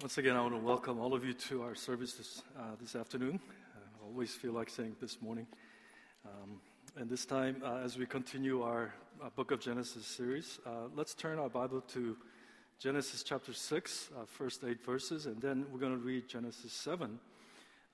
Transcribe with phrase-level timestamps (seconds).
[0.00, 2.94] Once again, I want to welcome all of you to our service this, uh, this
[2.94, 3.40] afternoon.
[3.74, 5.48] I always feel like saying this morning.
[6.24, 6.60] Um,
[6.96, 11.14] and this time, uh, as we continue our uh, Book of Genesis series, uh, let's
[11.14, 12.16] turn our Bible to
[12.78, 17.18] Genesis chapter 6, uh, first eight verses, and then we're going to read Genesis 7,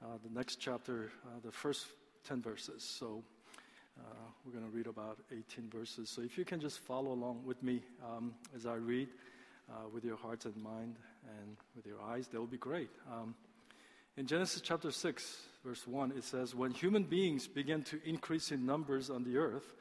[0.02, 1.10] uh, the next chapter,
[1.42, 1.86] the first
[2.28, 2.82] 10 verses.
[2.82, 3.22] So
[4.44, 6.10] we're going to read about 18 verses.
[6.10, 9.08] So if you can just follow along with me um, as I read
[9.92, 10.96] with your hearts and mind
[11.40, 12.90] and with your eyes, that will be great.
[13.10, 13.34] Um,
[14.16, 18.64] in Genesis chapter 6, verse 1, it says, When human beings began to increase in
[18.64, 19.74] numbers on the earth,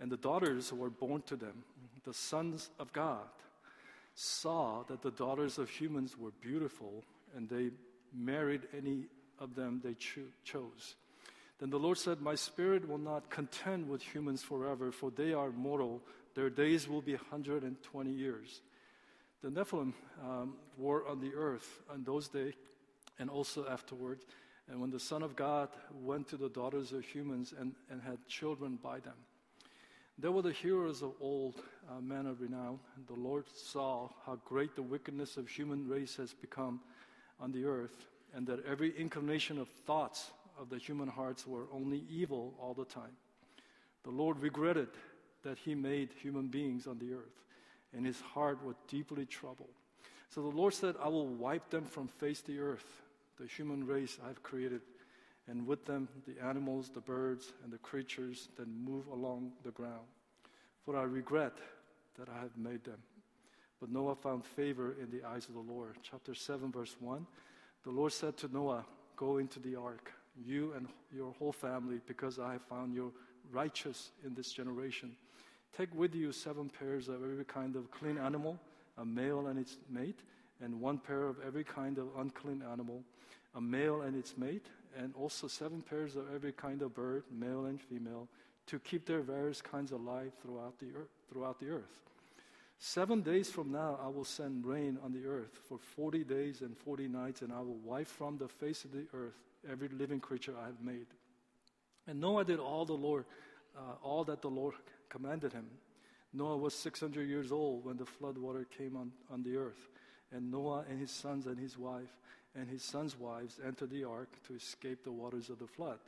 [0.00, 1.64] and the daughters were born to them,
[2.04, 3.28] the sons of God
[4.14, 7.70] saw that the daughters of humans were beautiful, and they
[8.14, 9.06] married any
[9.38, 10.96] of them they cho- chose.
[11.58, 15.50] Then the Lord said, My spirit will not contend with humans forever, for they are
[15.50, 16.02] mortal.
[16.34, 18.62] Their days will be 120 years.
[19.42, 22.54] The Nephilim um, were on the earth on those days
[23.18, 24.24] and also afterwards.
[24.68, 28.18] And when the Son of God went to the daughters of humans and, and had
[28.28, 29.16] children by them,
[30.18, 31.54] they were the heroes of old,
[31.90, 32.78] uh, men of renown.
[32.96, 36.80] And the Lord saw how great the wickedness of human race has become
[37.40, 42.04] on the earth, and that every inclination of thoughts of the human hearts were only
[42.10, 43.16] evil all the time.
[44.04, 44.88] The Lord regretted
[45.42, 47.40] that He made human beings on the earth
[47.96, 49.74] and his heart was deeply troubled.
[50.28, 53.02] So the Lord said, I will wipe them from face the earth,
[53.38, 54.82] the human race I've created,
[55.48, 60.06] and with them the animals, the birds, and the creatures that move along the ground.
[60.84, 61.54] For I regret
[62.18, 62.98] that I have made them.
[63.80, 65.96] But Noah found favor in the eyes of the Lord.
[66.02, 67.26] Chapter 7, verse 1
[67.84, 68.84] The Lord said to Noah,
[69.16, 73.12] Go into the ark, you and your whole family, because I have found you
[73.50, 75.16] righteous in this generation.
[75.76, 78.58] Take with you seven pairs of every kind of clean animal,
[78.98, 80.20] a male and its mate,
[80.60, 83.02] and one pair of every kind of unclean animal,
[83.54, 87.66] a male and its mate, and also seven pairs of every kind of bird, male
[87.66, 88.28] and female,
[88.66, 91.08] to keep their various kinds alive throughout the earth.
[91.32, 92.00] Throughout the earth.
[92.78, 96.76] Seven days from now, I will send rain on the earth for 40 days and
[96.76, 99.34] 40 nights, and I will wipe from the face of the earth
[99.70, 101.06] every living creature I have made.
[102.06, 103.26] And Noah did all the Lord,
[103.76, 104.74] uh, all that the Lord
[105.10, 105.66] commanded him.
[106.32, 109.88] Noah was 600 years old when the flood water came on, on the earth.
[110.32, 112.16] And Noah and his sons and his wife
[112.54, 115.98] and his sons' wives entered the ark to escape the waters of the flood.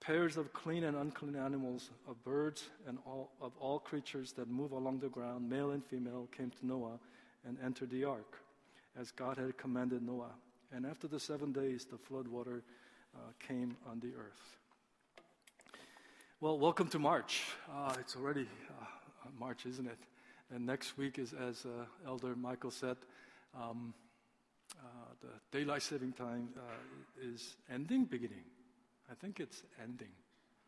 [0.00, 4.72] Pairs of clean and unclean animals, of birds and all, of all creatures that move
[4.72, 6.98] along the ground, male and female, came to Noah
[7.46, 8.38] and entered the ark,
[8.98, 10.32] as God had commanded Noah.
[10.74, 12.64] And after the seven days, the flood water
[13.14, 14.61] uh, came on the earth.
[16.42, 17.44] Well, welcome to March.
[17.72, 19.98] Uh, it's already uh, March, isn't it?
[20.52, 22.96] And next week is, as uh, Elder Michael said,
[23.56, 23.94] um,
[24.76, 24.86] uh,
[25.20, 26.62] the daylight saving time uh,
[27.24, 28.42] is ending, beginning.
[29.08, 30.08] I think it's ending,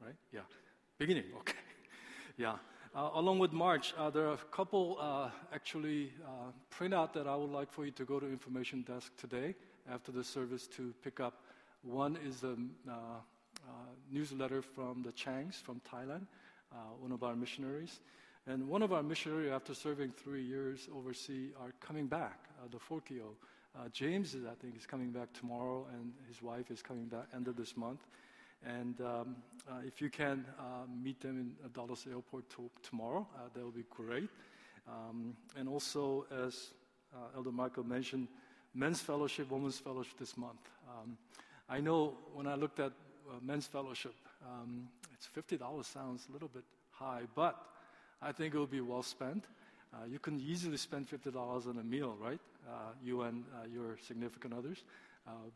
[0.01, 0.15] right?
[0.33, 0.43] Yeah,
[0.97, 1.25] beginning.
[1.41, 1.59] Okay,
[2.37, 2.55] yeah.
[2.95, 5.01] Uh, along with March, there are a couple
[5.53, 6.13] actually
[6.71, 9.57] printout that I would like for you to go to information desk today
[9.93, 11.43] after the service to pick up.
[11.83, 12.55] One is a
[14.11, 16.27] newsletter from the Changs from Thailand,
[16.73, 18.01] uh, one of our missionaries.
[18.47, 22.79] And one of our missionaries, after serving three years overseas, are coming back, uh, the
[22.79, 23.37] Forkio.
[23.93, 27.49] James, is, I think, is coming back tomorrow, and his wife is coming back end
[27.49, 28.07] of this month.
[28.65, 29.37] And um,
[29.69, 33.75] uh, if you can uh, meet them in Dallas Airport to, tomorrow, uh, that would
[33.75, 34.29] be great.
[34.89, 36.71] Um, and also, as
[37.35, 38.29] Elder Michael mentioned,
[38.75, 40.61] men's fellowship, women's fellowship this month.
[40.89, 41.17] Um,
[41.69, 42.93] I know when I looked at
[43.31, 44.15] uh, men's fellowship.
[44.45, 47.59] Um, it's $50 sounds a little bit high, but
[48.21, 49.45] I think it will be well spent.
[49.93, 52.41] Uh, you can easily spend $50 on a meal, right?
[52.69, 54.85] Uh, you and uh, your significant others.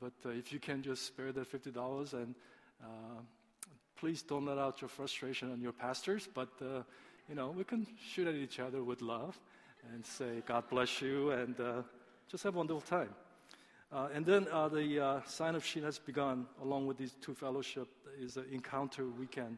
[0.01, 2.35] But if you can just spare that $50 and
[3.97, 6.49] please don't let out your frustration on your pastors, but
[7.29, 9.39] you know, we can shoot at each other with love
[9.93, 11.55] and say, God bless you, and
[12.31, 13.11] just have a wonderful time.
[13.91, 17.33] Uh, and then uh, the uh, sign of sheet has begun along with these two
[17.35, 17.89] fellowship
[18.21, 19.57] is an encounter weekend.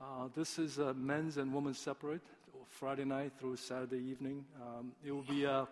[0.00, 2.22] Uh, this is uh, men's and women's separate,
[2.66, 4.44] Friday night through Saturday evening.
[4.60, 5.66] Um, it will be uh,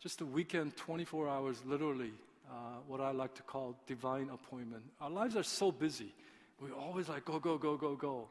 [0.00, 2.12] just a weekend, 24 hours, literally,
[2.86, 4.84] what I like to call divine appointment.
[5.00, 6.14] Our lives are so busy.
[6.60, 8.28] We always like go, go, go, go, go.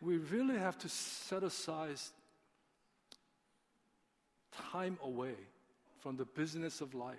[0.00, 1.96] We really have to set aside
[4.72, 5.34] time away
[6.00, 7.18] from the business of life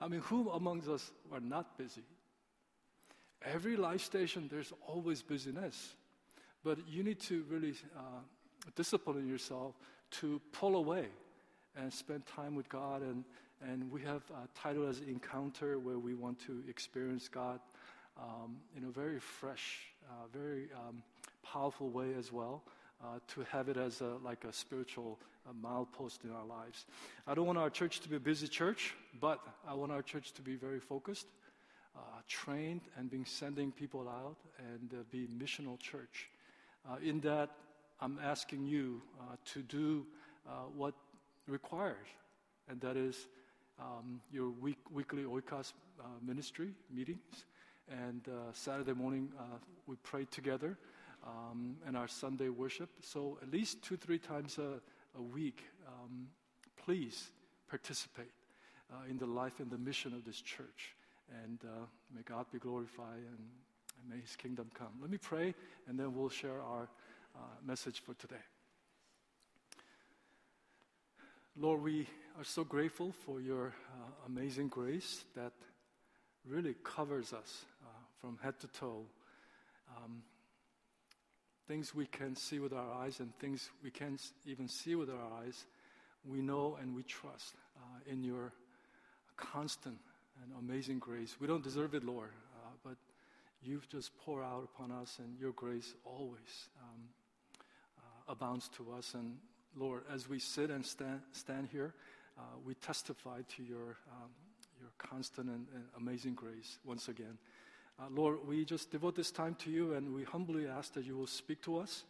[0.00, 2.04] I mean, who amongst us are not busy?
[3.42, 5.94] Every life station, there's always busyness.
[6.62, 8.20] But you need to really uh,
[8.74, 9.74] discipline yourself
[10.12, 11.06] to pull away
[11.76, 13.24] and spend time with God and,
[13.62, 17.60] And we have uh, titled as Encounter, where we want to experience God
[18.16, 21.02] um, in a very fresh, uh, very um,
[21.42, 22.62] powerful way as well.
[23.02, 25.18] Uh, to have it as a, like a spiritual
[25.48, 26.84] uh, milepost in our lives.
[27.26, 30.32] I don't want our church to be a busy church, but I want our church
[30.32, 31.26] to be very focused,
[31.96, 36.28] uh, trained, and being sending people out and uh, be missional church.
[36.86, 37.48] Uh, in that,
[38.02, 39.00] I'm asking you
[39.46, 40.04] to do
[40.76, 40.92] what
[41.46, 42.06] requires,
[42.68, 43.28] and that is
[43.78, 45.72] um, your week, weekly Oikos
[46.22, 47.46] ministry meetings.
[47.90, 49.30] And Saturday morning,
[49.86, 50.76] we pray together
[51.26, 52.90] um, and our Sunday worship.
[53.00, 54.80] So at least two, three times a,
[55.18, 56.28] a week, um,
[56.84, 57.30] please
[57.68, 58.32] participate
[58.92, 60.94] uh, in the life and the mission of this church.
[61.44, 63.38] And uh, may God be glorified and,
[64.00, 64.88] and, may His kingdom come.
[65.00, 65.54] Let me pray,
[65.88, 66.88] and then we'll share our
[67.36, 68.42] uh, message for today.
[71.56, 72.08] Lord, we
[72.38, 75.52] are so grateful for your uh, amazing grace that
[76.48, 77.88] really covers us uh,
[78.20, 79.04] from head to toe.
[79.96, 80.22] Um,
[81.70, 85.40] things we can see with our eyes and things we can't even see with our
[85.40, 85.66] eyes,
[86.28, 88.52] we know and we trust uh, in your
[89.36, 89.96] constant
[90.42, 91.36] and amazing grace.
[91.40, 92.96] We don't deserve it, Lord, uh, but
[93.62, 97.02] you've just poured out upon us, and your grace always um,
[97.98, 99.14] uh, abounds to us.
[99.14, 99.36] And
[99.76, 101.94] Lord, as we sit and stand, stand here,
[102.36, 104.30] uh, we testify to your, um,
[104.80, 107.38] your constant and, and amazing grace once again.
[108.00, 111.18] Uh, Lord, we just devote this time to you and we humbly ask that you
[111.18, 112.04] will speak to us.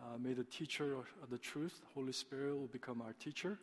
[0.00, 3.56] Uh, may the teacher of the truth, Holy Spirit, will become our teacher.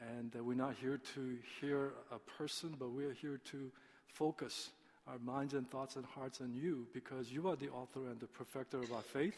[0.00, 3.70] And uh, we're not here to hear a person, but we are here to
[4.06, 4.70] focus
[5.06, 8.26] our minds and thoughts and hearts on you because you are the author and the
[8.26, 9.36] perfecter of our faith.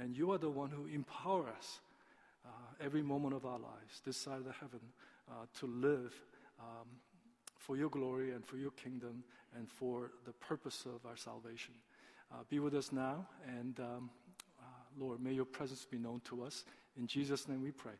[0.00, 1.80] And you are the one who empower us
[2.46, 2.48] uh,
[2.82, 4.80] every moment of our lives, this side of the heaven,
[5.30, 6.14] uh, to live
[6.58, 6.86] um,
[7.58, 9.22] for your glory and for your kingdom
[9.56, 11.74] and for the purpose of our salvation.
[12.32, 14.10] Uh, be with us now, and um,
[14.60, 14.64] uh,
[14.98, 16.64] Lord, may your presence be known to us.
[16.96, 17.92] In Jesus' name we pray.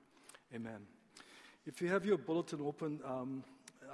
[0.54, 0.86] Amen.
[1.66, 3.44] If you have your bulletin open, um,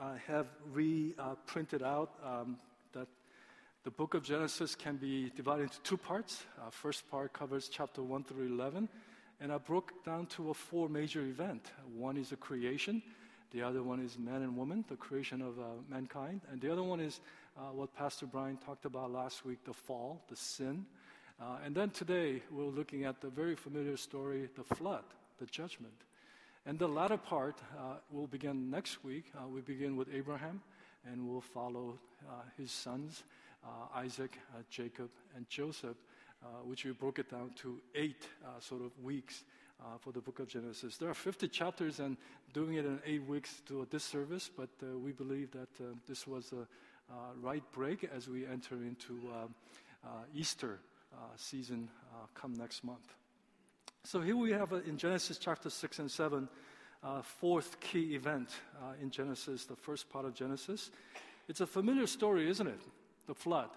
[0.01, 2.57] I have reprinted uh, out um,
[2.93, 3.09] that
[3.85, 6.45] the book of Genesis can be divided into two parts.
[6.59, 8.89] Uh, first part covers chapter 1 through 11,
[9.41, 11.71] and I broke down to a four major event.
[11.95, 13.03] One is the creation,
[13.51, 16.41] the other one is man and woman, the creation of uh, mankind.
[16.51, 17.21] And the other one is
[17.57, 20.87] uh, what Pastor Brian talked about last week the fall, the sin.
[21.41, 25.05] Uh, and then today, we're looking at the very familiar story, the flood,
[25.39, 25.95] the judgment.
[26.67, 29.25] And the latter part uh, will begin next week.
[29.37, 30.63] Uh, we begin with Abraham,
[31.05, 31.99] and we'll follow
[32.29, 33.23] uh, his sons,
[33.95, 34.39] Isaac,
[34.69, 35.97] Jacob, and Joseph,
[36.65, 38.29] which we broke it down to eight
[38.61, 39.45] sort of weeks
[39.85, 40.97] uh, for the book of Genesis.
[40.97, 42.17] There are 50 chapters, and
[42.53, 46.27] doing it in eight weeks to a disservice, but uh, we believe that uh, this
[46.27, 46.67] was a
[47.13, 49.55] uh, right break as we enter into um,
[50.05, 50.79] uh, Easter
[51.13, 51.89] uh, season
[52.35, 53.15] come next month.
[54.05, 56.49] So here we have in Genesis chapter 6 and 7,
[57.23, 58.51] fourth key event
[59.01, 60.91] in Genesis, the first part of Genesis.
[61.49, 62.81] It's a familiar story, isn't it?
[63.27, 63.71] The flood.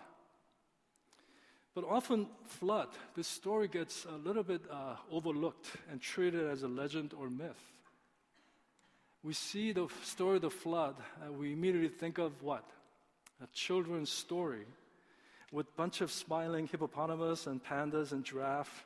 [1.77, 6.67] But often, flood, this story gets a little bit uh, overlooked and treated as a
[6.67, 7.61] legend or myth.
[9.21, 12.63] We see the story of the flood, uh, we immediately think of what?
[13.43, 14.65] A children's story
[15.51, 18.83] with a bunch of smiling hippopotamus and pandas and giraffe,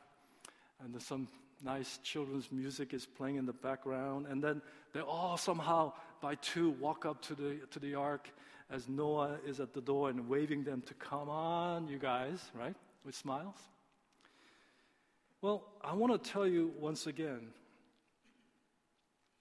[0.84, 1.30] and some
[1.64, 6.72] nice children's music is playing in the background, and then they all somehow, by two,
[6.72, 8.30] walk up to the, to the ark
[8.72, 12.76] as Noah is at the door and waving them to come on, you guys, right?
[13.06, 13.58] With smiles.
[15.42, 17.50] Well, I want to tell you once again,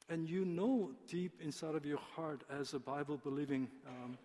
[0.09, 4.19] and you know deep inside of your heart as a Bible believing um,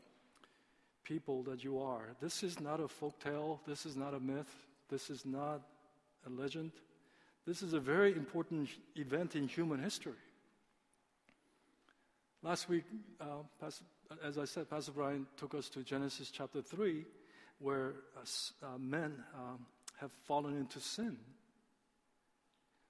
[1.03, 4.51] people that you are, this is not a folk tale, this is not a myth,
[4.89, 5.61] this is not
[6.25, 6.71] a legend.
[7.45, 10.13] This is a very important event in human history.
[12.41, 12.83] Last week,
[13.21, 13.85] uh, Pastor
[14.23, 17.05] as I said, Pastor Brian took us to Genesis chapter 3,
[17.59, 19.65] where uh, uh, men um,
[19.99, 21.17] have fallen into sin.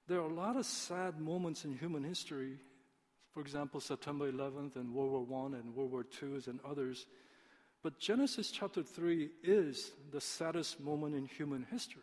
[0.08, 2.58] There are a lot of sad moments in human history.
[3.32, 7.06] For example, September 11th and World War I and World War II and others.
[7.82, 12.02] But Genesis chapter 3 is the saddest moment in human history.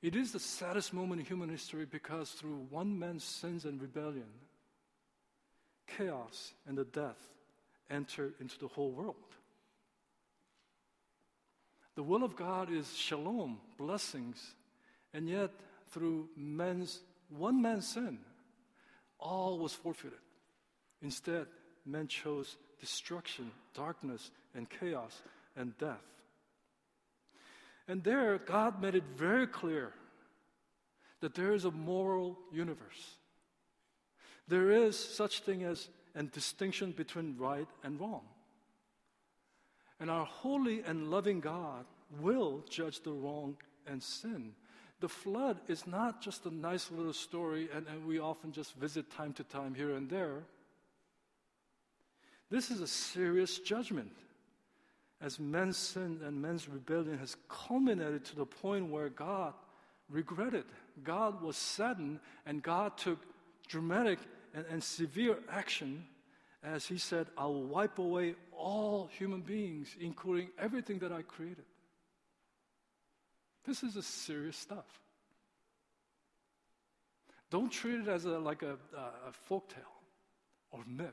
[0.00, 4.28] It is the saddest moment in human history because through one man's sins and rebellion,
[5.96, 7.18] chaos and the death
[7.90, 9.16] enter into the whole world.
[11.94, 14.54] The will of God is shalom, blessings,
[15.12, 15.50] and yet
[15.90, 18.18] through men's one man's sin,
[19.18, 20.18] all was forfeited.
[21.02, 21.46] Instead,
[21.84, 25.20] men chose destruction, darkness, and chaos,
[25.56, 26.04] and death.
[27.86, 29.92] And there, God made it very clear
[31.20, 33.16] that there is a moral universe.
[34.48, 38.22] There is such thing as a distinction between right and wrong.
[40.00, 41.84] And our holy and loving God
[42.20, 44.52] will judge the wrong and sin.
[45.00, 49.10] The flood is not just a nice little story, and, and we often just visit
[49.10, 50.42] time to time here and there.
[52.50, 54.12] This is a serious judgment.
[55.20, 59.52] As men's sin and men's rebellion has culminated to the point where God
[60.08, 60.64] regretted,
[61.04, 63.18] God was saddened, and God took
[63.68, 64.18] dramatic
[64.54, 66.04] and, and severe action
[66.62, 71.64] as He said, I'll wipe away all human beings, including everything that I created.
[73.64, 75.00] This is a serious stuff.
[77.50, 79.84] Don't treat it as a, like a, a folk tale
[80.70, 81.08] or myth.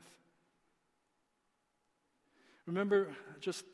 [2.66, 3.08] Remember,
[3.40, 3.64] just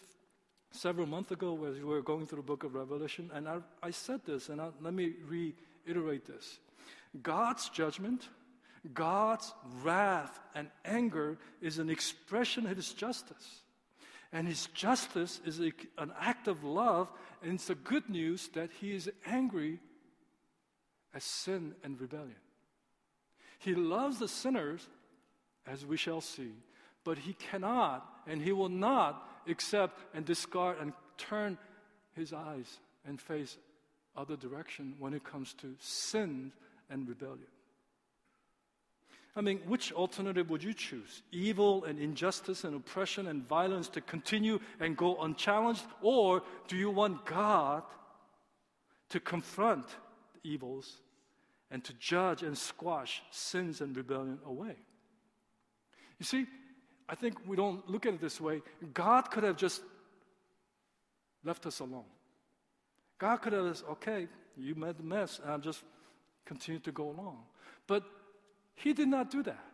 [0.70, 3.90] several months ago, as we were going through the book of Revelation, and I, I
[3.90, 6.58] said this, and I, let me reiterate this
[7.22, 8.28] God's judgment,
[8.92, 13.62] God's wrath and anger is an expression of His justice.
[14.32, 17.10] And His justice is a, an act of love,
[17.42, 19.78] and it's the good news that He is angry
[21.14, 22.36] at sin and rebellion.
[23.58, 24.88] He loves the sinners,
[25.66, 26.52] as we shall see,
[27.04, 31.58] but he cannot and he will not accept and discard and turn
[32.14, 33.56] his eyes and face
[34.16, 36.52] other direction when it comes to sin
[36.90, 37.46] and rebellion.
[39.34, 41.22] I mean, which alternative would you choose?
[41.32, 45.84] Evil and injustice and oppression and violence to continue and go unchallenged?
[46.02, 47.82] Or do you want God
[49.08, 51.00] to confront the evils
[51.70, 54.76] and to judge and squash sins and rebellion away?
[56.18, 56.46] You see,
[57.08, 58.60] I think we don't look at it this way.
[58.92, 59.82] God could have just
[61.42, 62.04] left us alone.
[63.18, 65.82] God could have said, okay, you made the mess, and I'll just
[66.44, 67.38] continue to go along.
[67.86, 68.04] But
[68.74, 69.64] He did not do that.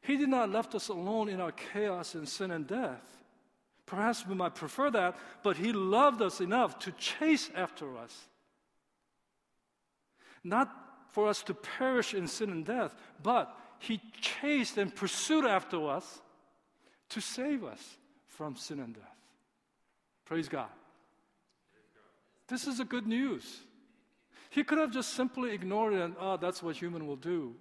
[0.00, 3.04] He did not left us alone in our chaos and sin and death.
[3.86, 8.28] Perhaps we might prefer that, but He loved us enough to chase after us.
[10.42, 10.70] Not
[11.10, 16.20] for us to perish in sin and death, but He chased and pursued after us
[17.10, 19.04] to save us from sin and death.
[20.24, 20.68] Praise God.
[22.48, 23.60] This is a good news.
[24.50, 27.54] He could have just simply ignored it and, oh, that's what human will do.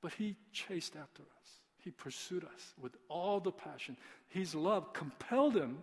[0.00, 1.50] But he chased after us.
[1.78, 3.96] He pursued us with all the passion.
[4.28, 5.78] His love compelled him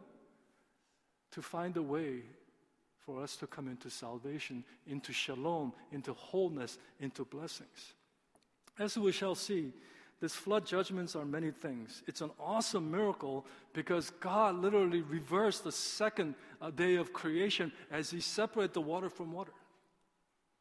[1.31, 2.21] to find a way
[3.05, 7.93] for us to come into salvation, into shalom, into wholeness, into blessings.
[8.79, 9.71] As we shall see,
[10.21, 12.01] this flood judgments are many things.
[12.07, 18.09] It's an awesome miracle because God literally reversed the second uh, day of creation as
[18.09, 19.51] He separated the water from water.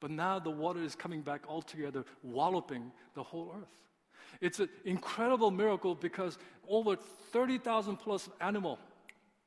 [0.00, 3.68] But now the water is coming back all together, walloping the whole earth.
[4.40, 8.78] It's an incredible miracle because over 30,000 plus animal,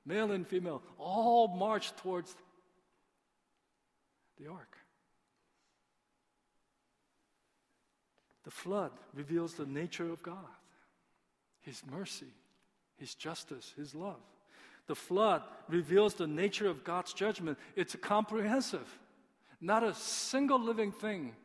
[0.06, 2.36] male and female, all march towards
[4.39, 4.77] the ark.
[8.44, 10.38] The flood reveals the nature of God,
[11.60, 12.34] His mercy,
[12.96, 14.22] His justice, His love.
[14.88, 17.58] The flood reveals the nature of God's judgment.
[17.75, 18.88] It's comprehensive.
[19.60, 21.36] Not a single living thing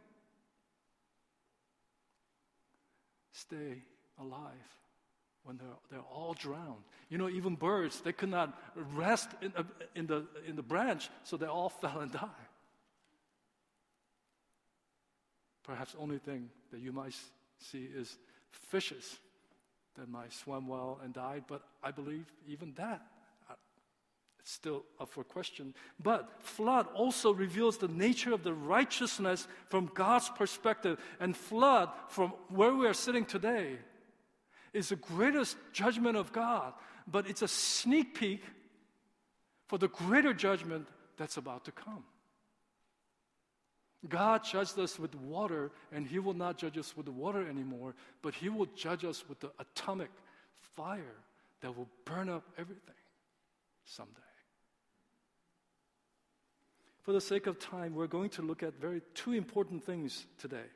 [3.32, 3.82] stay
[4.18, 4.52] alive
[5.44, 6.84] when they're, they're all drowned.
[7.08, 8.56] You know, even birds, they could not
[8.94, 9.52] rest in,
[9.94, 12.28] in, the, in the branch, so they all fell and died.
[15.64, 17.14] Perhaps only thing that you might
[17.58, 18.18] see is
[18.50, 19.18] fishes
[19.96, 23.02] that might swim well and died, but I believe even that
[24.44, 25.74] still up for question.
[26.02, 32.32] But flood also reveals the nature of the righteousness from God's perspective, and flood from
[32.48, 33.78] where we are sitting today
[34.72, 36.72] is the greatest judgment of God,
[37.06, 38.42] but it's a sneak peek
[39.68, 42.04] for the greater judgment that's about to come.
[44.08, 48.34] God judged us with water, and He will not judge us with water anymore, but
[48.34, 50.10] He will judge us with the atomic
[50.74, 51.14] fire
[51.60, 52.94] that will burn up everything
[53.84, 54.31] someday.
[57.02, 60.70] For the sake of time, we're going to look at very two important things today.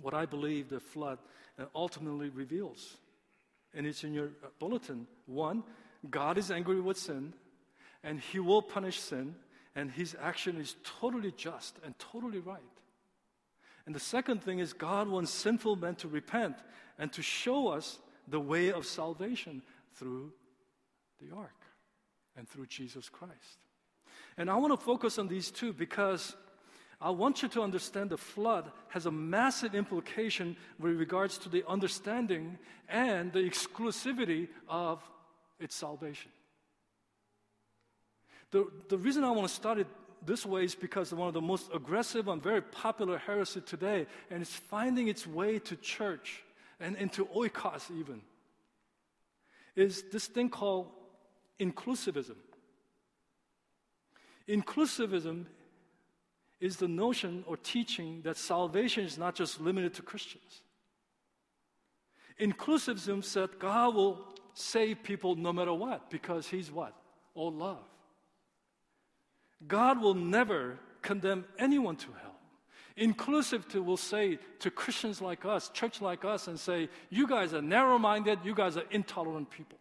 [0.00, 1.18] What I believe the flood
[1.58, 2.96] uh, ultimately reveals.
[3.74, 5.06] And it's in your uh, bulletin.
[5.26, 5.62] One,
[6.10, 7.32] God is angry with sin,
[8.02, 9.34] and He will punish sin
[9.74, 12.60] and his action is totally just and totally right.
[13.86, 16.56] And the second thing is God wants sinful men to repent
[16.98, 19.62] and to show us the way of salvation
[19.94, 20.32] through
[21.20, 21.56] the ark
[22.36, 23.58] and through Jesus Christ.
[24.36, 26.34] And I want to focus on these two because
[27.00, 31.64] I want you to understand the flood has a massive implication with regards to the
[31.66, 32.58] understanding
[32.88, 35.02] and the exclusivity of
[35.58, 36.30] its salvation.
[38.50, 39.86] The, the reason I want to start it
[40.26, 44.42] this way is because one of the most aggressive and very popular heresy today, and
[44.42, 46.42] it's finding its way to church
[46.78, 48.20] and into oikos even,
[49.76, 50.88] is this thing called
[51.58, 52.36] inclusivism.
[54.48, 55.46] Inclusivism
[56.60, 60.62] is the notion or teaching that salvation is not just limited to Christians.
[62.38, 66.94] Inclusivism said God will save people no matter what because He's what?
[67.34, 67.78] All love.
[69.66, 72.30] God will never condemn anyone to hell.
[72.96, 77.54] Inclusive to will say to Christians like us, church like us, and say, you guys
[77.54, 79.78] are narrow minded, you guys are intolerant people.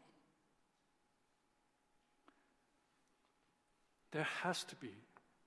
[4.12, 4.92] There has to be,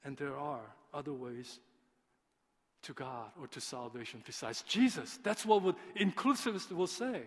[0.05, 1.59] and there are, other ways
[2.83, 5.19] to God or to salvation besides Jesus.
[5.23, 7.23] That's what would, inclusivists will say.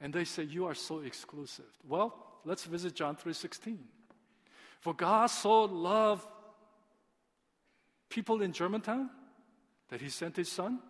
[0.00, 1.64] And they say, You are so exclusive.
[1.88, 3.78] Well, let's visit John 3:16.
[4.80, 6.28] For God so loved
[8.08, 9.10] people in Germantown
[9.88, 10.80] that he sent his son.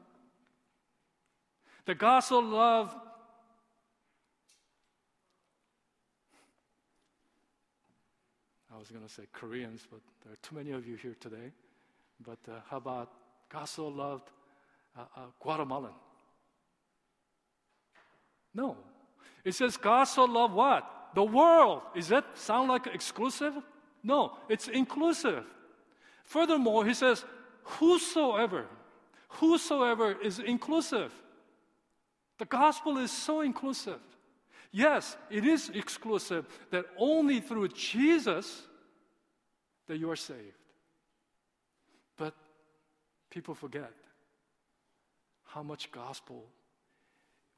[1.85, 2.97] That God so loved
[8.77, 11.51] I was going to say Koreans, but there are too many of you here today.
[12.23, 13.11] But uh, how about
[13.51, 14.29] God so loved
[14.97, 15.93] uh, uh, Guatemalan?
[18.55, 18.77] No.
[19.45, 20.85] It says God so loved what?
[21.15, 21.83] The world.
[21.95, 23.55] Is that sound like exclusive?
[24.03, 25.45] No, it's inclusive.
[26.25, 27.25] Furthermore, he says,
[27.63, 28.67] whosoever,
[29.29, 31.13] whosoever is inclusive.
[32.39, 34.01] The gospel is so inclusive.
[34.71, 38.67] Yes, it is exclusive that only through Jesus
[39.87, 40.41] that you are saved.
[42.17, 42.35] But
[43.31, 43.93] people forget
[45.45, 46.45] how much gospel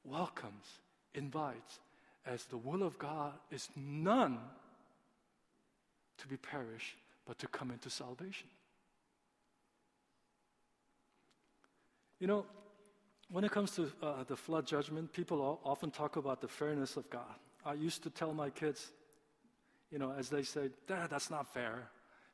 [0.05, 0.67] welcomes,
[1.15, 1.81] invites,
[2.27, 4.39] as the will of God is none
[6.19, 8.49] to be perished, but to come into salvation.
[12.21, 12.47] You know,
[13.31, 17.09] when it comes to uh, the flood judgment, people often talk about the fairness of
[17.11, 17.35] God.
[17.65, 18.91] I used to tell my kids,
[19.91, 21.89] you know, as they say, Dad, that's not fair,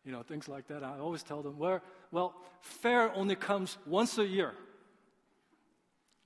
[0.05, 0.85] you know, things like that.
[0.85, 4.53] I always tell them, well, well, fair only comes once a year.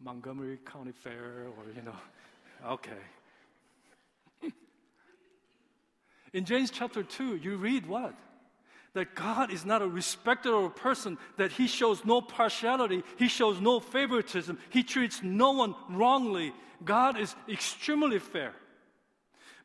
[0.00, 1.96] Montgomery County Fair, or, you know,
[2.72, 2.90] okay.
[6.32, 8.14] In James chapter 2, you read what?
[8.94, 13.28] That God is not a respecter of a person, that He shows no partiality, He
[13.28, 16.52] shows no favoritism, He treats no one wrongly.
[16.84, 18.54] God is extremely fair.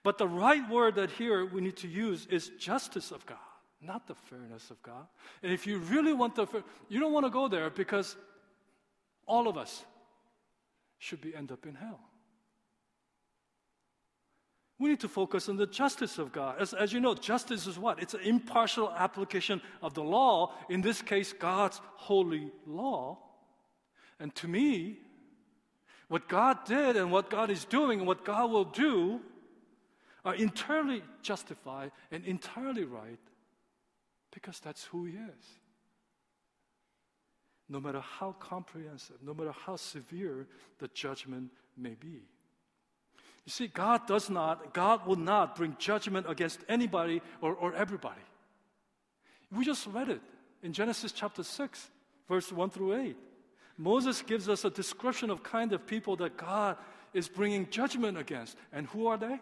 [0.04, 3.38] But the right word that here we need to use is justice of God,
[3.86, 5.08] not the fairness of God.
[5.42, 6.48] And if you really want the,
[6.90, 8.16] you don't want to go there because
[9.26, 9.84] all of us
[11.00, 12.00] should be end up in hell.
[14.80, 16.58] We need to focus on the justice of God.
[16.60, 18.02] As, as you know, justice is what?
[18.02, 23.20] It's an impartial application of the law, in this case, God's holy law.
[24.20, 24.98] And to me,
[26.08, 29.22] what God did and what God is doing and what God will do
[30.26, 33.20] are entirely justified and entirely right
[34.34, 35.46] because that's who He is.
[37.70, 40.48] No matter how comprehensive, no matter how severe
[40.80, 42.22] the judgment may be.
[43.46, 48.22] You see, God does not, God will not bring judgment against anybody or, or everybody.
[49.52, 50.22] We just read it
[50.62, 51.90] in Genesis chapter 6,
[52.28, 53.18] verse 1 through 8.
[53.78, 56.78] Moses gives us a description of kind of people that God
[57.14, 58.56] is bringing judgment against.
[58.72, 59.40] And who are they?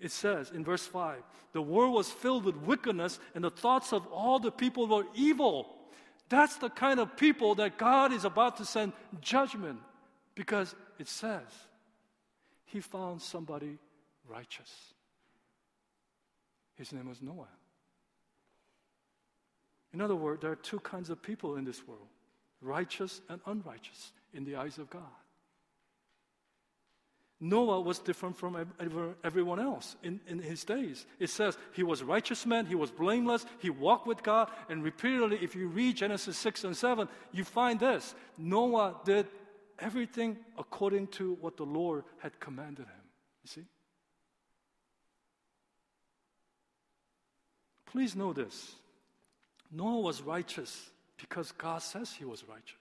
[0.00, 4.06] It says in verse 5 the world was filled with wickedness, and the thoughts of
[4.06, 5.76] all the people were evil.
[6.28, 9.80] That's the kind of people that God is about to send judgment
[10.34, 11.48] because it says
[12.66, 13.78] he found somebody
[14.28, 14.70] righteous.
[16.76, 17.48] His name was Noah.
[19.92, 22.06] In other words, there are two kinds of people in this world
[22.62, 25.02] righteous and unrighteous in the eyes of God.
[27.40, 28.66] Noah was different from
[29.24, 31.06] everyone else in, in his days.
[31.18, 35.38] It says he was righteous man, he was blameless, he walked with God, and repeatedly,
[35.40, 39.26] if you read Genesis 6 and 7, you find this Noah did
[39.78, 43.04] everything according to what the Lord had commanded him.
[43.42, 43.64] You see?
[47.86, 48.74] Please know this
[49.72, 52.76] Noah was righteous because God says he was righteous.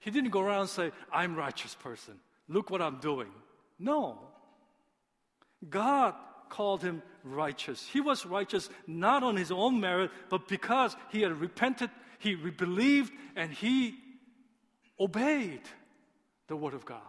[0.00, 2.14] He didn't go around and say, I'm righteous person.
[2.48, 3.28] Look what I'm doing.
[3.78, 4.18] No.
[5.68, 6.14] God
[6.48, 7.86] called him righteous.
[7.86, 13.12] He was righteous not on his own merit, but because he had repented, he believed,
[13.36, 13.94] and he
[14.98, 15.62] obeyed
[16.48, 17.00] the word of God.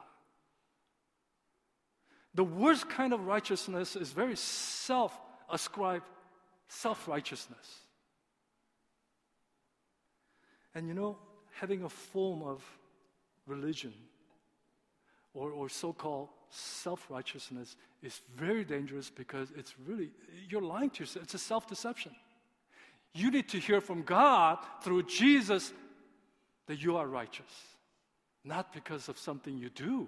[2.35, 5.17] The worst kind of righteousness is very self
[5.51, 6.05] ascribed
[6.67, 7.79] self righteousness.
[10.75, 11.17] And you know,
[11.51, 12.63] having a form of
[13.47, 13.93] religion
[15.33, 20.09] or, or so called self righteousness is very dangerous because it's really,
[20.49, 21.23] you're lying to yourself.
[21.23, 22.13] It's a self deception.
[23.13, 25.73] You need to hear from God through Jesus
[26.67, 27.51] that you are righteous,
[28.43, 30.07] not because of something you do,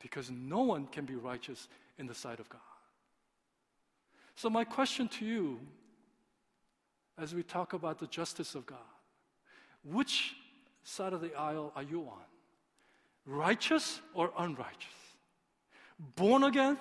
[0.00, 2.60] because no one can be righteous in the sight of God.
[4.36, 5.60] So, my question to you
[7.18, 8.78] as we talk about the justice of God
[9.84, 10.34] which
[10.82, 12.24] side of the aisle are you on?
[13.26, 14.99] Righteous or unrighteous?
[16.16, 16.78] Born again,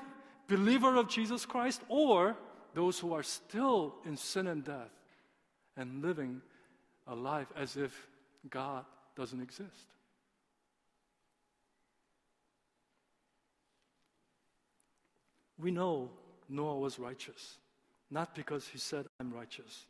[0.47, 2.37] believer of Jesus Christ, or
[2.73, 4.91] those who are still in sin and death
[5.75, 6.41] and living
[7.05, 8.07] a life as if
[8.49, 9.87] God doesn't exist?
[15.57, 16.09] We know
[16.47, 17.57] Noah was righteous,
[18.09, 19.85] not because he said, I'm righteous,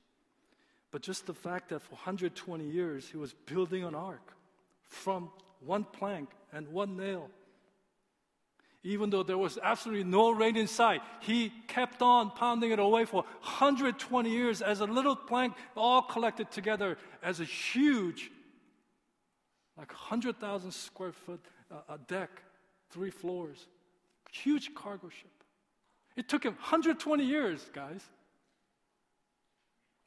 [0.90, 4.34] but just the fact that for 120 years he was building an ark
[4.82, 7.30] from one plank and one nail.
[8.84, 13.04] Even though there was absolutely no rain in sight, he kept on pounding it away
[13.04, 18.32] for 120 years as a little plank all collected together as a huge,
[19.78, 22.30] like 100,000 square foot uh, deck,
[22.90, 23.68] three floors,
[24.32, 25.30] huge cargo ship.
[26.16, 28.02] It took him 120 years, guys.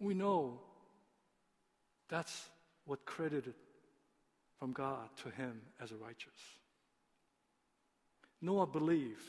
[0.00, 0.60] We know
[2.08, 2.48] that's
[2.86, 3.54] what credited
[4.58, 6.32] from God to him as a righteous.
[8.42, 9.24] Noah believed,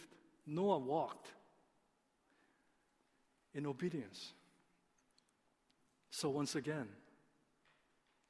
[0.47, 1.27] Noah walked
[3.53, 4.33] in obedience.
[6.09, 6.87] So, once again,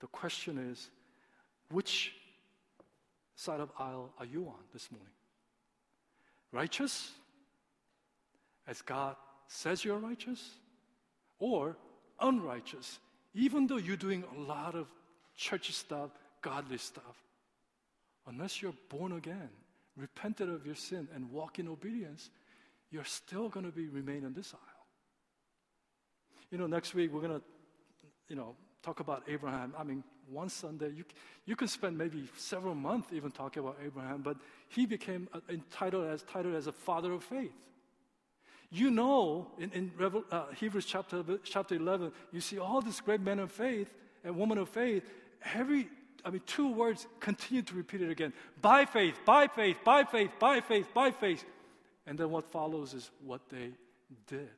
[0.01, 0.89] the question is
[1.71, 2.13] which
[3.35, 5.07] side of aisle are you on this morning?
[6.51, 7.11] Righteous,
[8.67, 9.15] as God
[9.47, 10.51] says you're righteous,
[11.39, 11.77] or
[12.19, 12.99] unrighteous,
[13.33, 14.87] even though you're doing a lot of
[15.35, 16.09] church stuff,
[16.41, 17.23] godly stuff,
[18.27, 19.49] unless you're born again,
[19.95, 22.29] repented of your sin, and walk in obedience,
[22.91, 24.87] you're still going to be remain on this aisle.
[26.51, 27.41] You know, next week we're going to,
[28.27, 29.73] you know, talk about Abraham.
[29.77, 31.03] I mean, one Sunday, you,
[31.45, 36.23] you can spend maybe several months even talking about Abraham, but he became entitled as,
[36.23, 37.51] titled as a father of faith.
[38.69, 43.21] You know, in, in Revel, uh, Hebrews chapter, chapter 11, you see all these great
[43.21, 45.03] men of faith and women of faith.
[45.53, 45.87] Every,
[46.25, 50.31] I mean, two words continue to repeat it again by faith, by faith, by faith,
[50.39, 51.43] by faith, by faith.
[52.05, 53.71] And then what follows is what they
[54.27, 54.49] did.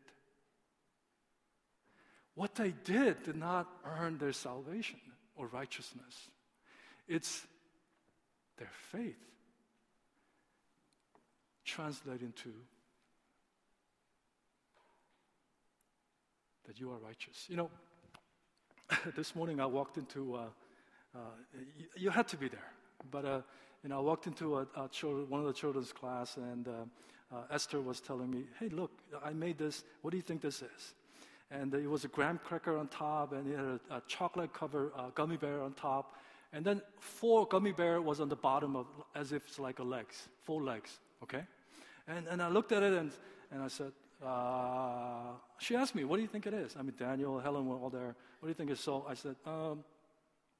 [2.35, 4.99] What they did did not earn their salvation
[5.35, 6.29] or righteousness,
[7.07, 7.45] it's
[8.57, 9.17] their faith
[11.65, 12.53] translated into
[16.67, 17.45] that you are righteous.
[17.47, 17.69] You know,
[19.15, 20.45] this morning I walked into, uh,
[21.77, 22.71] you, you, had to be there,
[23.11, 23.41] but uh,
[23.83, 26.71] you know, I walked into a, a children, one of the children's class, and uh,
[27.35, 28.91] uh, Esther was telling me, "Hey, look,
[29.23, 29.83] I made this.
[30.01, 30.93] What do you think this is?"
[31.51, 34.91] And it was a graham cracker on top, and it had a, a chocolate covered
[34.97, 36.15] uh, gummy bear on top,
[36.53, 39.83] and then four gummy bear was on the bottom of, as if it's like a
[39.83, 40.99] legs, four legs.
[41.23, 41.43] Okay,
[42.07, 43.11] and and I looked at it and
[43.51, 43.91] and I said,
[44.23, 46.75] uh, she asked me, What do you think it is?
[46.77, 48.15] I mean, Daniel, Helen were all there.
[48.39, 48.79] What do you think it is?
[48.79, 49.05] so?
[49.07, 49.83] I said, um,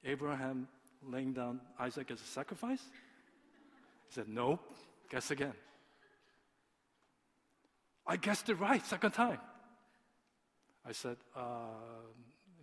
[0.06, 0.68] Abraham
[1.04, 2.82] laying down Isaac as a sacrifice?
[4.08, 4.62] He said, Nope.
[5.10, 5.54] Guess again.
[8.08, 9.39] I guessed it right, second time.
[10.88, 11.41] I said, uh,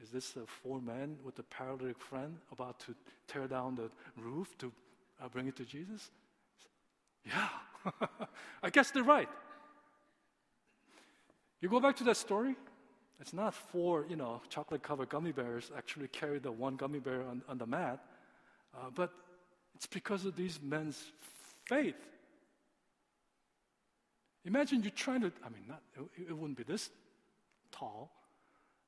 [0.02, 2.94] Is this a four men with a paralytic friend about to
[3.26, 4.72] tear down the roof to
[5.22, 6.10] uh, bring it to Jesus?
[6.58, 8.18] Said, yeah,
[8.62, 9.28] I guessed it right.
[11.60, 12.56] You go back to that story,
[13.22, 17.22] it's not four, you know, chocolate covered gummy bears actually carry the one gummy bear
[17.22, 18.00] on, on the mat,
[18.74, 19.12] uh, but
[19.76, 21.00] it's because of these men's
[21.64, 21.94] faith.
[24.44, 26.90] Imagine you're trying to, I mean, not, it, it wouldn't be this
[27.70, 28.10] tall,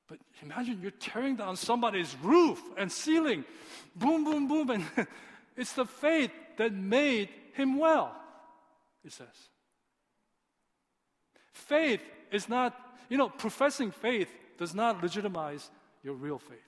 [0.09, 3.45] but imagine you're tearing down somebody's roof and ceiling.
[3.95, 4.69] Boom, boom, boom.
[4.69, 4.85] And
[5.55, 8.13] it's the faith that made him well,
[9.05, 9.27] it says.
[11.53, 12.01] Faith
[12.33, 12.77] is not,
[13.09, 15.69] you know, professing faith does not legitimize
[16.03, 16.59] your real faith.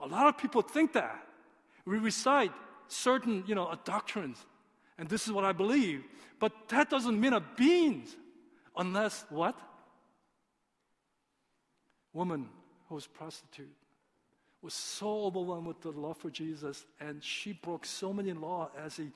[0.00, 1.26] A lot of people think that.
[1.86, 2.52] We recite
[2.88, 4.38] certain, you know, doctrines,
[4.98, 6.04] and this is what I believe.
[6.38, 8.16] But that doesn't mean a beans
[8.76, 9.58] unless what?
[12.12, 12.48] Woman
[12.88, 13.74] who was prostitute
[14.62, 18.96] was so overwhelmed with the love for Jesus, and she broke so many laws as,
[18.96, 19.10] he,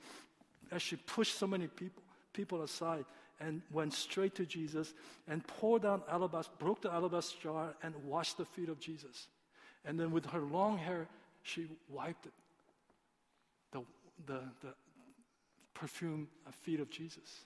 [0.71, 2.03] as she pushed so many people,
[2.33, 3.03] people aside
[3.39, 4.93] and went straight to Jesus
[5.27, 9.27] and poured down alabaster, broke the alabaster jar and washed the feet of Jesus.
[9.85, 11.07] And then with her long hair,
[11.43, 12.33] she wiped it,
[13.71, 13.81] the,
[14.25, 14.73] the, the
[15.73, 16.27] perfume
[16.61, 17.45] feet of Jesus.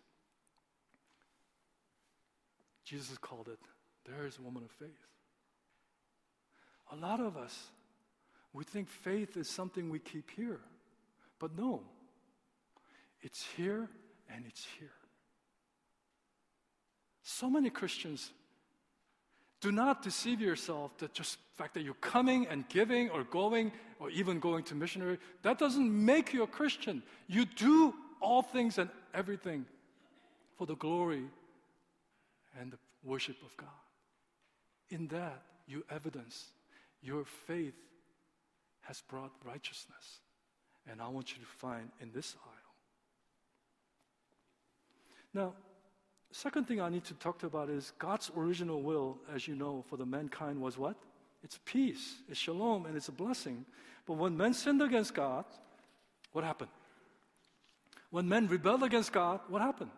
[2.83, 3.59] Jesus called it,
[4.05, 4.89] there is a woman of faith.
[6.91, 7.67] A lot of us,
[8.51, 10.59] we think faith is something we keep here.
[11.39, 11.81] But no,
[13.21, 13.89] it's here
[14.33, 14.91] and it's here.
[17.33, 18.31] So many Christians
[19.59, 23.71] do not deceive yourself that just the fact that you're coming and giving or going
[23.99, 27.01] or even going to missionary, that doesn't make you a Christian.
[27.27, 29.65] You do all things and everything
[30.57, 31.23] for the glory
[32.59, 33.81] and the worship of God.
[34.89, 36.51] In that, you evidence
[37.01, 37.73] your faith
[38.81, 40.19] has brought righteousness.
[40.87, 42.53] And I want you to find in this aisle.
[45.33, 45.53] Now,
[46.33, 49.83] second thing I need to talk to about is God's original will, as you know,
[49.89, 50.95] for the mankind was what?
[51.43, 53.65] It's peace, it's shalom, and it's a blessing.
[54.05, 55.45] But when men sinned against God,
[56.31, 56.71] what happened?
[58.09, 59.91] When men rebelled against God, what happened?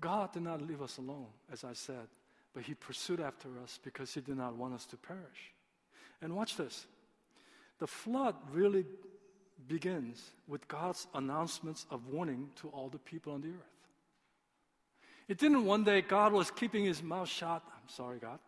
[0.00, 2.08] God did not leave us alone, as I said,
[2.54, 5.52] but He pursued after us because He did not want us to perish.
[6.20, 6.86] And watch this
[7.78, 8.86] the flood really
[9.68, 13.76] begins with God's announcements of warning to all the people on the earth.
[15.28, 17.62] It didn't one day God was keeping his mouth shut.
[17.66, 18.38] I'm sorry, God.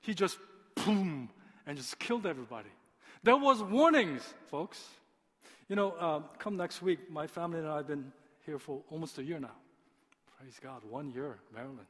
[0.00, 0.38] He just
[0.74, 1.28] boom
[1.66, 2.70] and just killed everybody.
[3.22, 4.82] There was warnings, folks.
[5.68, 8.12] You know, um, come next week, my family and I have been
[8.44, 9.56] here for almost a year now.
[10.38, 11.86] Praise God, one year, Maryland.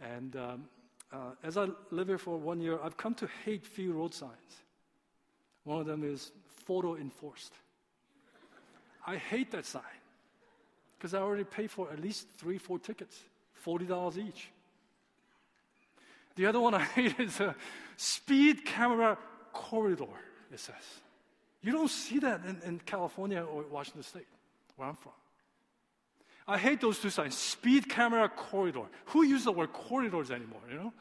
[0.00, 0.64] And um,
[1.12, 4.32] uh, as I live here for one year, I've come to hate few road signs.
[5.64, 6.32] One of them is
[6.72, 7.52] photo enforced.
[9.06, 9.98] I hate that sign
[10.96, 13.20] because I already paid for at least three, four tickets,
[13.66, 14.48] $40 each.
[16.34, 17.54] The other one I hate is a
[17.98, 19.18] speed camera
[19.52, 20.16] corridor,
[20.50, 20.74] it says.
[21.60, 24.28] You don't see that in, in California or Washington State,
[24.76, 25.12] where I'm from.
[26.48, 28.86] I hate those two signs speed camera corridor.
[29.06, 30.92] Who uses the word corridors anymore, you know?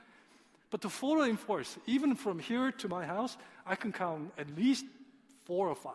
[0.70, 4.86] But the photo enforce, even from here to my house, I can count at least
[5.46, 5.94] four or five.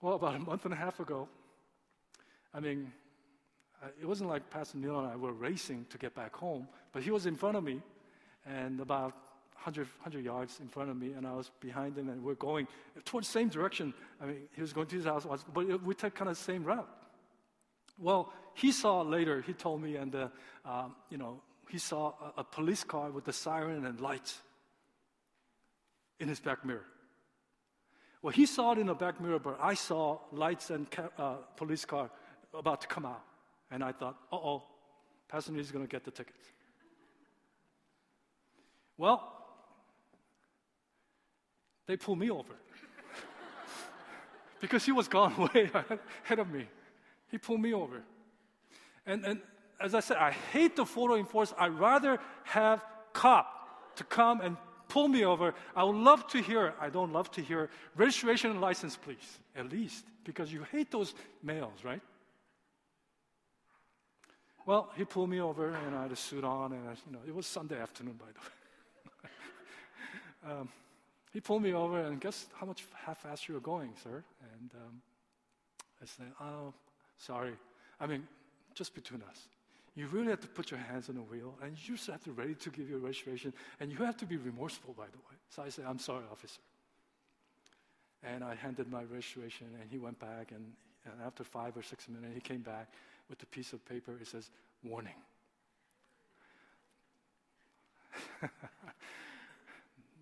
[0.00, 1.28] Well, about a month and a half ago,
[2.52, 2.92] I mean,
[4.00, 7.10] it wasn't like Pastor Neil and I were racing to get back home, but he
[7.10, 7.82] was in front of me
[8.46, 9.14] and about
[9.54, 12.68] 100, 100 yards in front of me, and I was behind him, and we're going
[13.04, 13.94] towards the same direction.
[14.20, 16.64] I mean, he was going to his house, but we took kind of the same
[16.64, 16.88] route.
[17.98, 20.28] Well, he saw later, he told me, and, uh,
[20.66, 24.42] um, you know, he saw a, a police car with the siren and lights
[26.20, 26.84] in his back mirror.
[28.22, 31.34] Well, he saw it in the back mirror, but I saw lights and ca- uh,
[31.56, 32.10] police car
[32.54, 33.22] about to come out.
[33.70, 34.62] And I thought, uh oh,
[35.28, 36.38] passenger is going to get the tickets.
[38.96, 39.30] Well,
[41.86, 42.54] they pulled me over
[44.60, 46.66] because he was gone way ahead of me.
[47.30, 48.02] He pulled me over.
[49.06, 49.40] And, and
[49.80, 51.60] as I said, I hate the photo enforcement.
[51.60, 54.56] I'd rather have cop to come and
[54.94, 55.54] pull me over.
[55.74, 59.68] I would love to hear, I don't love to hear, registration and license, please, at
[59.68, 62.00] least, because you hate those mails, right?
[64.66, 67.18] Well, he pulled me over, and I had a suit on, and I, you know,
[67.26, 68.40] it was Sunday afternoon, by the
[70.46, 70.52] way.
[70.52, 70.68] um,
[71.32, 74.22] he pulled me over, and guess how much how fast you were going, sir?
[74.52, 75.02] And um,
[76.00, 76.72] I said, "Oh,
[77.18, 77.54] sorry.
[77.98, 78.28] I mean,
[78.74, 79.48] just between us
[79.94, 82.30] you really have to put your hands on the wheel and you just have to
[82.30, 85.36] be ready to give your registration and you have to be remorseful by the way.
[85.50, 86.60] So i said i'm sorry officer.
[88.22, 90.72] And i handed my registration and he went back and,
[91.04, 92.92] and after five or six minutes he came back
[93.28, 94.12] with a piece of paper.
[94.20, 94.50] It says
[94.82, 95.14] warning.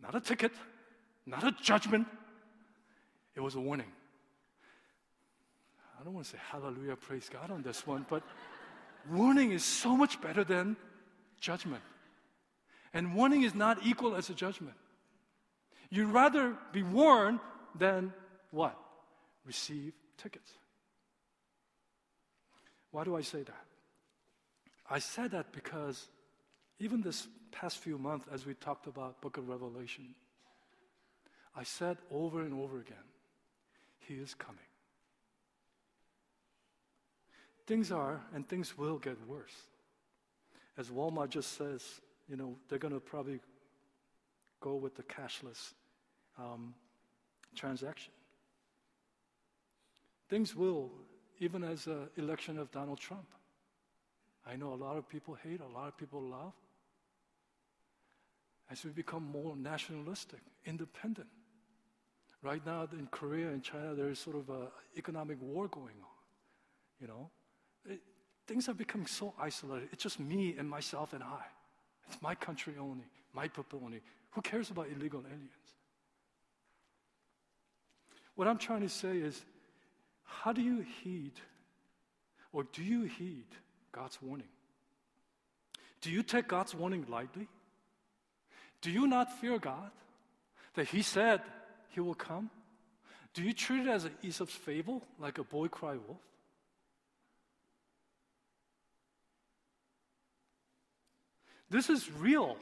[0.02, 0.52] Not a ticket
[1.26, 2.06] not a judgment.
[3.34, 3.86] It was a warning.
[6.00, 8.24] I don't want to say hallelujah praise god on this one but
[9.10, 10.76] warning is so much better than
[11.40, 11.82] judgment.
[12.94, 14.76] And warning is not equal as a judgment.
[15.90, 17.40] You'd rather be warned
[17.74, 18.12] than
[18.50, 18.78] what?
[19.44, 20.52] Receive tickets.
[22.90, 23.64] Why do I say that?
[24.88, 26.08] I said that because
[26.78, 30.14] even this past few months as we talked about book of Revelation,
[31.56, 33.08] I said over and over again,
[34.00, 34.71] He is coming.
[37.66, 39.54] Things are and things will get worse.
[40.76, 43.40] As Walmart just says, you know, they're going to probably
[44.60, 45.74] go with the cashless
[46.38, 46.74] um,
[47.54, 48.12] transaction.
[50.28, 50.90] Things will,
[51.40, 53.26] even as the election of Donald Trump.
[54.46, 56.54] I know a lot of people hate, a lot of people love.
[58.70, 61.28] As we become more nationalistic, independent.
[62.42, 66.18] Right now in Korea and China, there is sort of an economic war going on.
[67.00, 67.30] You know,
[67.88, 68.00] it,
[68.46, 69.88] things are becoming so isolated.
[69.92, 71.44] It's just me and myself and I.
[72.08, 74.00] It's my country only, my people only.
[74.32, 75.52] Who cares about illegal aliens?
[78.34, 79.42] What I'm trying to say is,
[80.24, 81.32] how do you heed,
[82.52, 83.46] or do you heed
[83.92, 84.48] God's warning?
[86.00, 87.46] Do you take God's warning lightly?
[88.80, 89.90] Do you not fear God
[90.74, 91.42] that He said
[91.90, 92.50] He will come?
[93.34, 96.18] Do you treat it as an Aesop's fable, like a boy cry wolf?
[101.72, 102.56] This is real.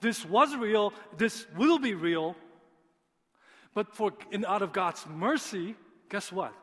[0.00, 0.94] This was real.
[1.16, 2.34] This will be real.
[3.74, 5.74] But for in, out of God's mercy,
[6.08, 6.54] guess what?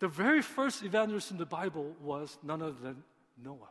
[0.00, 3.04] The very first evangelist in the Bible was none other than
[3.42, 3.70] Noah.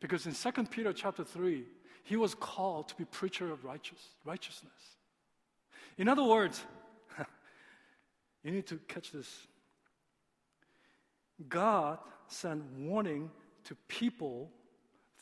[0.00, 1.64] Because in 2 Peter chapter 3,
[2.02, 4.72] he was called to be preacher of righteous, righteousness.
[5.98, 6.62] In other words,
[8.42, 9.46] you need to catch this.
[11.46, 13.30] God sent warning
[13.64, 14.50] to people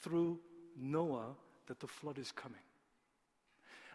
[0.03, 0.39] through
[0.81, 1.35] Noah
[1.67, 2.61] that the flood is coming.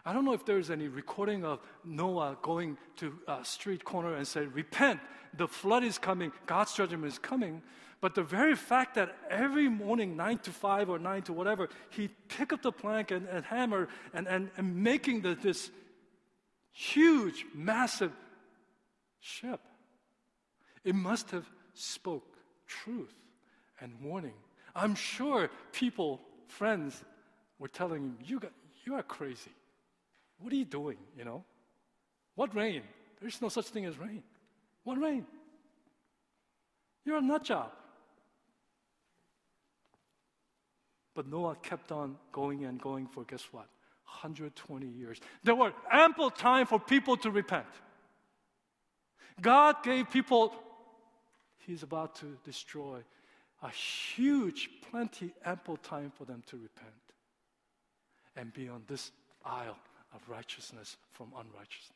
[0.06, 4.26] I don't know if there's any recording of Noah going to a street corner and
[4.26, 5.00] say, Repent,
[5.36, 7.62] the flood is coming, God's judgment is coming.
[8.02, 12.08] But the very fact that every morning, 9 to 5 or 9 to whatever, he
[12.28, 15.70] pick up the plank and, and hammer and, and, and making the, this
[16.70, 18.12] huge, massive
[19.20, 19.60] ship,
[20.84, 23.14] it must have spoke truth
[23.80, 24.34] and warning.
[24.74, 27.02] I'm sure people friends
[27.58, 28.52] were telling him, you, got,
[28.84, 29.52] you are crazy.
[30.38, 31.44] What are you doing, you know?
[32.34, 32.82] What rain?
[33.20, 34.22] There's no such thing as rain.
[34.82, 35.26] What rain?
[37.04, 37.70] You're a nut job.
[41.14, 43.66] But Noah kept on going and going for guess what?
[44.04, 45.20] 120 years.
[45.44, 47.66] There were ample time for people to repent.
[49.40, 50.54] God gave people,
[51.66, 53.00] He's about to destroy
[53.64, 56.92] a huge, plenty, ample time for them to repent
[58.36, 59.10] and be on this
[59.44, 59.78] aisle
[60.14, 61.90] of righteousness from unrighteousness.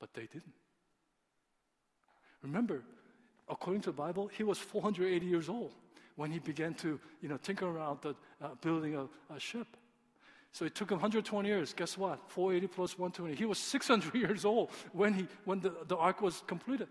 [0.00, 0.54] But they didn't.
[2.42, 2.82] Remember,
[3.48, 5.72] according to the Bible, he was 480 years old
[6.16, 9.68] when he began to, you know, tinker around the uh, building a, a ship.
[10.52, 11.72] So it took him 120 years.
[11.72, 12.18] Guess what?
[12.28, 13.34] 480 plus 120.
[13.34, 16.88] He was 600 years old when, he, when the, the ark was completed.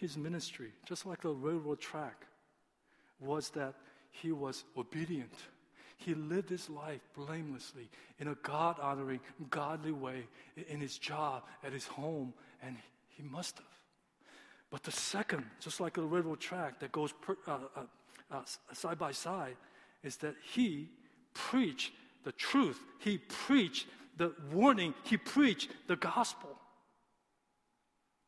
[0.00, 2.26] His ministry, just like the railroad track,
[3.20, 3.74] was that
[4.10, 5.34] he was obedient.
[5.96, 10.26] He lived his life blamelessly in a God honoring, godly way
[10.68, 12.32] in his job, at his home,
[12.62, 12.76] and
[13.08, 13.66] he must have.
[14.70, 17.80] But the second, just like the railroad track that goes per, uh, uh,
[18.30, 19.56] uh, side by side,
[20.02, 20.88] is that he
[21.34, 21.92] preached
[22.24, 22.80] the truth.
[22.98, 23.86] He preached
[24.16, 24.94] the warning.
[25.04, 26.56] He preached the gospel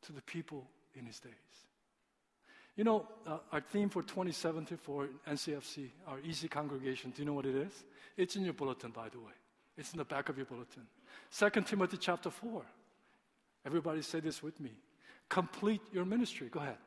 [0.02, 1.32] to the people in his days.
[2.76, 7.34] You know, uh, our theme for 2017 for NCFC, our easy congregation, do you know
[7.34, 7.84] what it is?
[8.16, 9.32] It's in your bulletin, by the way.
[9.76, 10.86] It's in the back of your bulletin.
[11.36, 12.62] 2 Timothy chapter 4.
[13.66, 14.72] Everybody say this with me.
[15.28, 16.48] Complete your ministry.
[16.50, 16.78] Go ahead.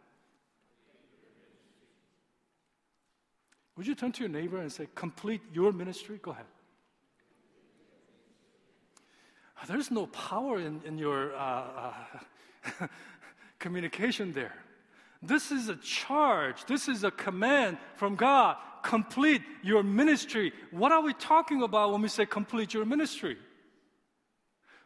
[3.77, 6.19] Would you turn to your neighbor and say, Complete your ministry?
[6.21, 6.45] Go ahead.
[9.67, 11.91] There's no power in, in your uh,
[12.81, 12.87] uh,
[13.65, 14.53] communication there.
[15.23, 16.65] This is a charge.
[16.65, 18.57] This is a command from God.
[18.83, 20.53] Complete your ministry.
[20.69, 23.37] What are we talking about when we say complete your ministry?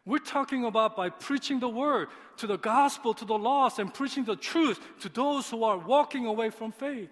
[0.06, 2.08] We're talking about by preaching the word
[2.38, 6.24] to the gospel, to the lost, and preaching the truth to those who are walking
[6.24, 7.10] away from faith.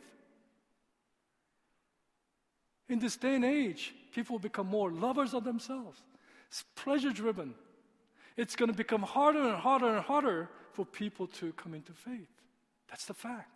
[2.89, 6.01] In this day and age, people become more lovers of themselves,
[6.49, 7.53] it's pleasure driven.
[8.39, 10.49] It's going to become harder and harder and harder
[10.79, 12.31] for people to come into faith.
[12.89, 13.51] That's the fact.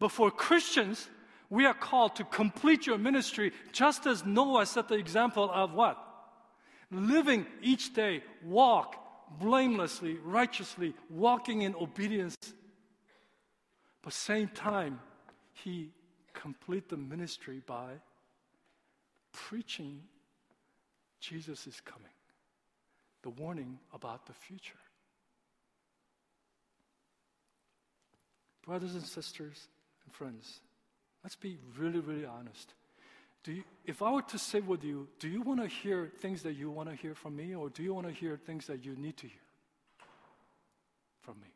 [0.00, 1.08] But for Christians,
[1.48, 5.96] we are called to complete your ministry just as Noah set the example of what?
[6.90, 8.96] Living each day, walk
[9.38, 12.34] blamelessly, righteously, walking in obedience
[14.02, 14.98] But same time,
[15.52, 15.90] he
[16.32, 18.00] complete the ministry by
[19.30, 20.00] preaching
[21.20, 22.16] Jesus is coming,
[23.22, 24.82] the warning about the future.
[28.70, 29.66] Brothers and sisters
[30.04, 30.60] and friends,
[31.24, 32.72] let's be really, really honest.
[33.42, 36.44] Do you, if I were to sit with you, do you want to hear things
[36.44, 38.84] that you want to hear from me, or do you want to hear things that
[38.84, 39.42] you need to hear
[41.22, 41.48] from me?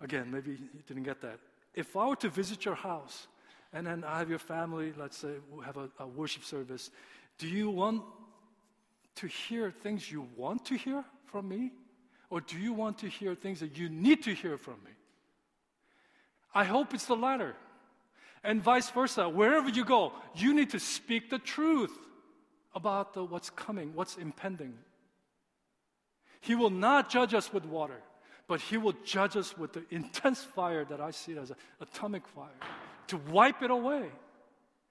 [0.00, 1.38] Again, maybe you didn't get that.
[1.72, 3.28] If I were to visit your house
[3.72, 6.90] and then I have your family, let's say we have a, a worship service,
[7.38, 8.02] do you want
[9.14, 11.70] to hear things you want to hear from me?
[12.30, 14.92] Or do you want to hear things that you need to hear from me?
[16.54, 17.54] I hope it's the latter.
[18.42, 19.28] And vice versa.
[19.28, 21.96] Wherever you go, you need to speak the truth
[22.74, 24.74] about the, what's coming, what's impending.
[26.40, 28.00] He will not judge us with water
[28.50, 32.26] but He will judge us with the intense fire that I see as an atomic
[32.26, 32.48] fire
[33.06, 34.10] to wipe it away.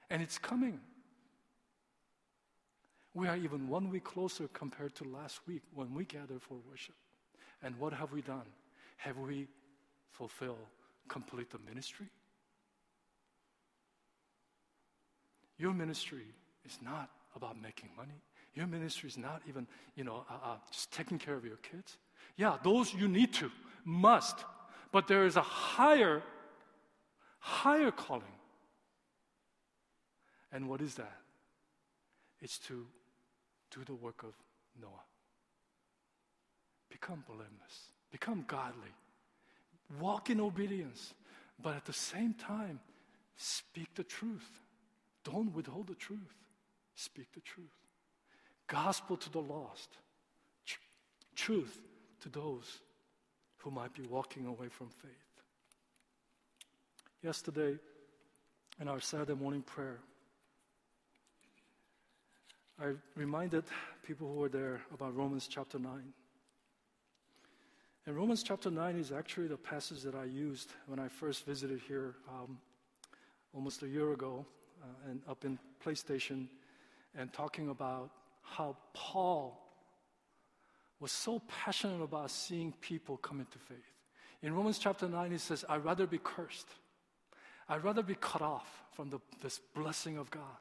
[0.10, 0.80] And it's coming.
[3.14, 6.96] We are even one week closer compared to last week when we gathered for worship.
[7.62, 8.46] And what have we done?
[8.98, 9.48] Have we
[10.12, 10.58] fulfilled,
[11.08, 12.08] complete the ministry?
[15.58, 16.26] Your ministry
[16.66, 18.22] is not about making money.
[18.56, 21.98] Your ministry is not even, you know, uh, uh, just taking care of your kids.
[22.38, 23.52] Yeah, those you need to,
[23.84, 24.38] must.
[24.92, 26.24] But there is a higher,
[27.40, 28.24] higher calling.
[30.52, 31.18] And what is that?
[32.42, 32.88] It's to
[33.72, 34.34] do the work of
[34.82, 35.04] Noah.
[36.90, 38.94] Become blameless, become godly,
[40.00, 41.14] walk in obedience,
[41.62, 42.80] but at the same time,
[43.36, 44.62] speak the truth.
[45.24, 46.36] Don't withhold the truth.
[46.96, 47.68] Speak the truth.
[48.68, 49.90] Gospel to the lost.
[50.66, 50.80] Tr-
[51.36, 51.80] truth
[52.22, 52.80] to those
[53.58, 55.12] who might be walking away from faith.
[57.22, 57.78] Yesterday,
[58.80, 60.00] in our Saturday morning prayer,
[62.82, 63.66] I reminded
[64.04, 65.92] people who were there about Romans chapter 9.
[68.10, 71.80] And Romans chapter 9 is actually the passage that I used when I first visited
[71.88, 72.58] here um,
[73.54, 74.48] almost a year ago
[74.82, 76.48] uh, and up in PlayStation
[77.16, 78.10] and talking about
[78.42, 79.62] how Paul
[81.00, 83.94] was so passionate about seeing people come into faith.
[84.42, 86.70] In Romans chapter 9, he says, I'd rather be cursed.
[87.70, 90.58] I'd rather be cut off from the, this blessing of God.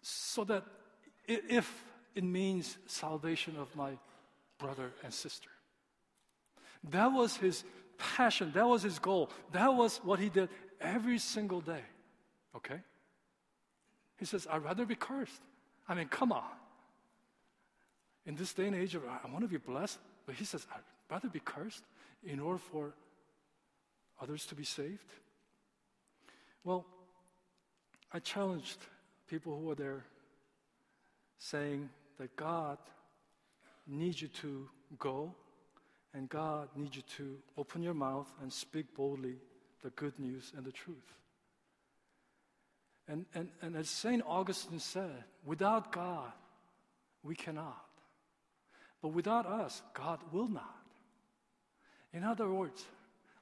[0.00, 0.64] So that
[1.24, 1.84] if
[2.16, 3.92] it means salvation of my
[4.58, 5.48] brother and sister.
[6.90, 7.64] That was his
[7.98, 8.52] passion.
[8.54, 9.30] That was his goal.
[9.52, 10.48] That was what he did
[10.80, 11.82] every single day.
[12.56, 12.80] Okay?
[14.18, 15.40] He says, I'd rather be cursed.
[15.88, 16.44] I mean, come on
[18.26, 20.80] in this day and age, I want to be blessed, but he says, I'd
[21.10, 21.82] rather be cursed
[22.24, 22.94] in order for
[24.20, 25.12] others to be saved.
[26.64, 26.86] Well,
[28.12, 28.78] I challenged
[29.26, 30.04] people who were there
[31.38, 32.78] saying that God
[33.86, 34.68] needs you to
[34.98, 35.34] go
[36.14, 39.36] and God needs you to open your mouth and speak boldly
[39.82, 40.96] the good news and the truth.
[43.08, 44.22] And, and, and as St.
[44.26, 46.32] Augustine said, without God,
[47.22, 47.84] we cannot.
[49.00, 50.86] But without us, God will not.
[52.12, 52.84] In other words,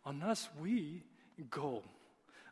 [0.06, 1.02] unless we
[1.50, 1.82] go,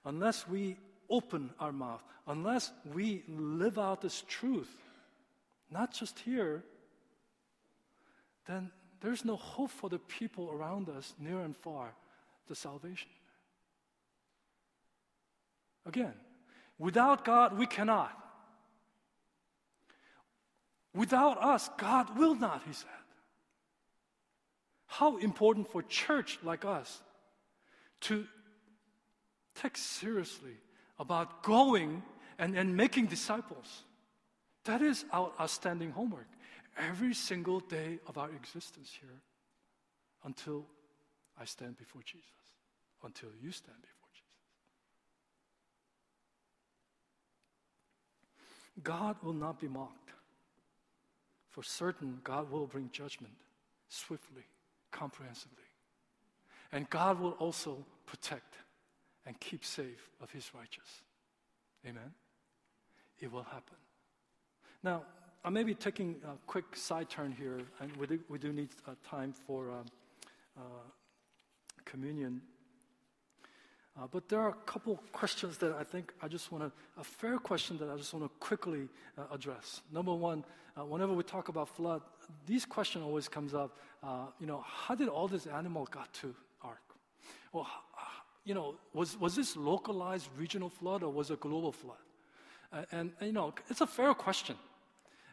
[0.04, 0.76] unless we
[1.08, 4.70] open our mouth, unless we live out this truth,
[5.70, 6.62] not just here,
[8.46, 11.92] then there's no hope for the people around us, near and far,
[12.48, 13.10] the salvation.
[15.86, 16.14] Again,
[16.78, 18.12] without God, we cannot.
[20.94, 22.88] Without us, God will not, he said.
[24.86, 27.00] How important for church like us
[28.02, 28.26] to
[29.54, 30.56] take seriously
[30.98, 32.02] about going
[32.38, 33.84] and, and making disciples.
[34.64, 36.26] That is our outstanding homework
[36.78, 39.20] every single day of our existence here
[40.24, 40.66] until
[41.40, 42.24] I stand before Jesus,
[43.04, 44.28] until you stand before Jesus.
[48.82, 50.10] God will not be mocked.
[51.50, 53.34] For certain, God will bring judgment
[53.88, 54.44] swiftly
[54.90, 55.64] comprehensively.
[56.72, 58.54] And God will also protect
[59.26, 61.02] and keep safe of his righteous.
[61.86, 62.12] Amen?
[63.18, 63.76] It will happen.
[64.82, 65.02] Now,
[65.44, 68.70] I may be taking a quick side turn here, and we do, we do need
[68.86, 69.84] uh, time for um,
[70.56, 70.60] uh,
[71.84, 72.42] communion.
[73.96, 77.04] Uh, but there are a couple questions that I think I just want to, a
[77.04, 79.80] fair question that I just want to quickly uh, address.
[79.92, 80.44] Number one,
[80.76, 82.02] uh, whenever we talk about flood,
[82.46, 83.78] this question always comes up.
[84.40, 86.82] You know, how did all this animal got to ark?
[87.52, 87.66] Well,
[88.44, 91.98] you know, was, was this localized regional flood or was it a global flood?
[92.72, 94.56] Uh, and, and, you know, it's a fair question.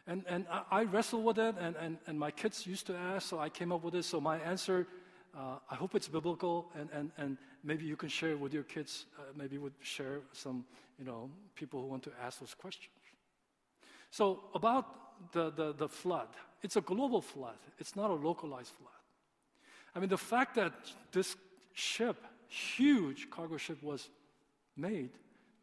[0.06, 3.28] And, and I, I wrestle with it, and, and, and my kids used to ask,
[3.28, 4.06] so I came up with this.
[4.06, 4.86] So my answer,
[5.36, 9.06] uh, I hope it's biblical, and, and, and maybe you can share with your kids,
[9.18, 10.64] uh, maybe would share some,
[10.98, 12.92] you know, people who want to ask those questions.
[14.10, 16.28] So about the, the, the flood,
[16.62, 17.58] it's a global flood.
[17.78, 18.92] It's not a localized flood.
[19.94, 20.72] I mean, the fact that
[21.12, 21.36] this
[21.72, 22.16] ship,
[22.48, 24.08] huge cargo ship, was
[24.76, 25.10] made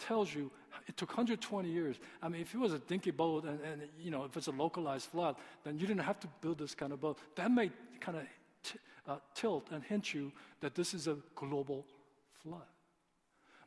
[0.07, 0.51] tells you
[0.87, 1.97] it took 120 years.
[2.21, 4.51] I mean, if it was a dinky boat and, and you know, if it's a
[4.51, 7.17] localized flood, then you didn't have to build this kind of boat.
[7.35, 8.23] That may kind of
[8.63, 11.85] t- uh, tilt and hint you that this is a global
[12.41, 12.67] flood.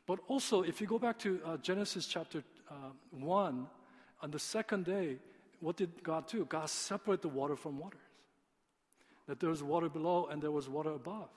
[0.05, 3.67] But also, if you go back to uh, Genesis chapter uh, 1,
[4.21, 5.17] on the second day,
[5.59, 6.45] what did God do?
[6.45, 7.99] God separated the water from waters.
[9.27, 11.29] That there was water below and there was water above,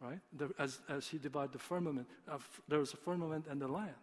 [0.00, 0.20] right?
[0.32, 3.94] There, as, as He divided the firmament, uh, there was a firmament and the land.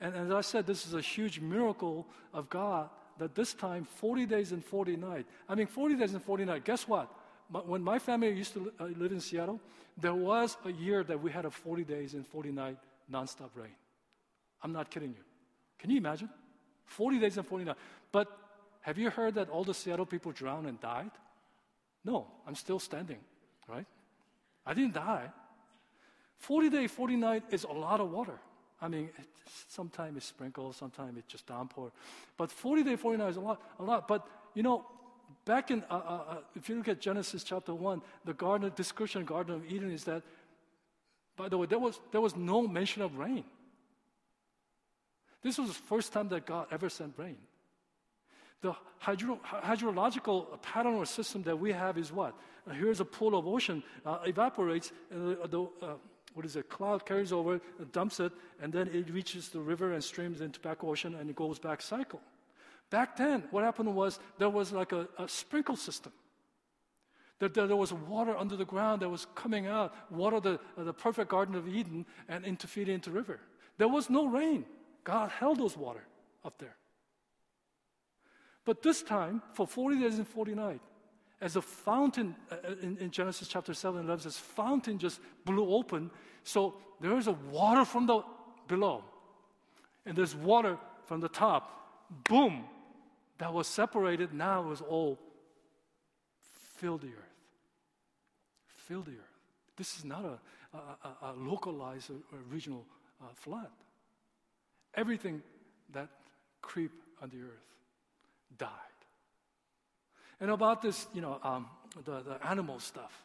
[0.00, 4.26] And as I said, this is a huge miracle of God that this time, 40
[4.26, 5.28] days and 40 nights.
[5.48, 6.62] I mean, 40 days and 40 nights.
[6.64, 7.10] Guess what?
[7.50, 9.60] When my family used to uh, live in Seattle,
[9.96, 12.76] there was a year that we had a 40 days and 40 night
[13.10, 13.74] nonstop rain.
[14.62, 15.24] I'm not kidding you.
[15.78, 16.28] Can you imagine?
[16.86, 17.78] 40 days and 40 nights.
[18.12, 18.28] But
[18.80, 21.10] have you heard that all the Seattle people drowned and died?
[22.04, 23.18] No, I'm still standing,
[23.68, 23.86] right?
[24.64, 25.30] I didn't die.
[26.38, 28.38] 40 day, 40 night is a lot of water.
[28.80, 29.10] I mean,
[29.68, 31.92] sometimes it's sprinkled, sometimes it's just downpour.
[32.36, 34.06] But 40 day, 40 night is a lot, a lot.
[34.06, 34.84] But, you know,
[35.44, 35.98] back in, uh, uh,
[36.28, 39.90] uh, if you look at Genesis chapter 1, the garden, description of Garden of Eden
[39.90, 40.22] is that,
[41.36, 43.44] by the way, there was, there was no mention of rain.
[45.42, 47.36] This was the first time that God ever sent rain.
[48.62, 52.34] The hydro, hydrological pattern or system that we have is what?
[52.72, 55.94] Here's a pool of ocean, uh, evaporates, and the, the uh,
[56.36, 57.62] what is it, cloud carries over,
[57.92, 58.30] dumps it,
[58.60, 61.80] and then it reaches the river and streams into back ocean and it goes back
[61.80, 62.20] cycle.
[62.90, 66.12] Back then, what happened was there was like a, a sprinkle system.
[67.38, 70.92] That there, there was water under the ground that was coming out, water the, the
[70.92, 73.40] perfect Garden of Eden, and into feed into river.
[73.78, 74.66] There was no rain.
[75.04, 76.04] God held those water
[76.44, 76.76] up there.
[78.66, 80.84] But this time, for 40 days and 40 nights,
[81.40, 85.74] as a fountain uh, uh, in, in, Genesis chapter 7 11 this fountain just blew
[85.74, 86.10] open.
[86.44, 88.22] So there is a water from the
[88.68, 89.04] below,
[90.04, 91.72] and there's water from the top.
[92.28, 92.64] Boom!
[93.38, 95.18] That was separated, now it was all
[96.76, 97.34] filled the earth.
[98.66, 99.38] Fill the earth.
[99.76, 100.38] This is not a,
[100.76, 102.86] a, a localized or regional
[103.20, 103.68] uh, flood.
[104.94, 105.42] Everything
[105.92, 106.08] that
[106.62, 107.66] creep on the earth
[108.56, 108.70] died.
[110.40, 111.66] And about this, you know, um,
[112.04, 113.22] the, the animal stuff.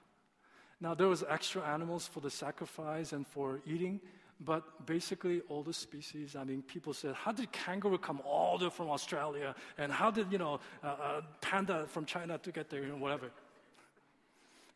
[0.79, 4.01] Now, there was extra animals for the sacrifice and for eating,
[4.39, 8.65] but basically all the species, I mean, people said, how did kangaroo come all the
[8.65, 9.53] way from Australia?
[9.77, 12.97] And how did, you know, uh, uh, panda from China to get there, you know,
[12.97, 13.29] whatever?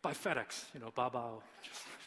[0.04, 1.42] By FedEx, you know, Bao Bao.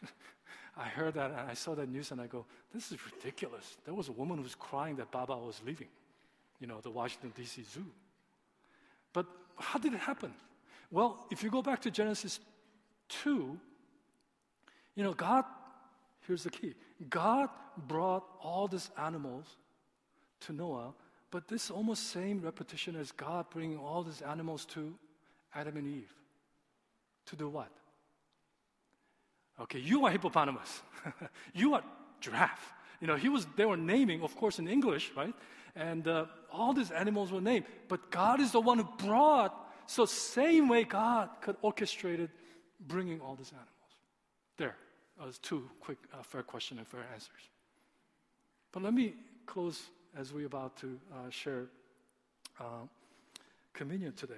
[0.76, 3.76] I heard that and I saw that news and I go, this is ridiculous.
[3.84, 5.88] There was a woman who was crying that Bao Bao was leaving,
[6.60, 7.64] you know, the Washington, D.C.
[7.64, 7.86] Zoo.
[9.12, 10.32] But how did it happen?
[10.90, 12.40] Well, if you go back to Genesis
[13.08, 13.58] 2,
[14.94, 15.44] you know, God,
[16.26, 16.74] here's the key
[17.08, 17.48] God
[17.86, 19.46] brought all these animals
[20.40, 20.94] to Noah,
[21.30, 24.94] but this almost same repetition as God bringing all these animals to
[25.54, 26.12] Adam and Eve.
[27.26, 27.70] To do what?
[29.60, 30.82] Okay, you are hippopotamus.
[31.54, 31.82] you are
[32.20, 32.72] giraffe.
[33.00, 35.34] You know, he was, they were naming, of course, in English, right?
[35.76, 37.66] And uh, all these animals were named.
[37.88, 39.54] But God is the one who brought,
[39.86, 42.30] so same way God could orchestrate it,
[42.80, 43.68] bringing all these animals.
[44.56, 44.76] There,
[45.42, 47.50] two quick, uh, fair question and fair answers.
[48.72, 49.14] But let me
[49.46, 49.80] close
[50.16, 51.66] as we're about to uh, share
[52.60, 52.86] uh,
[53.72, 54.34] communion today.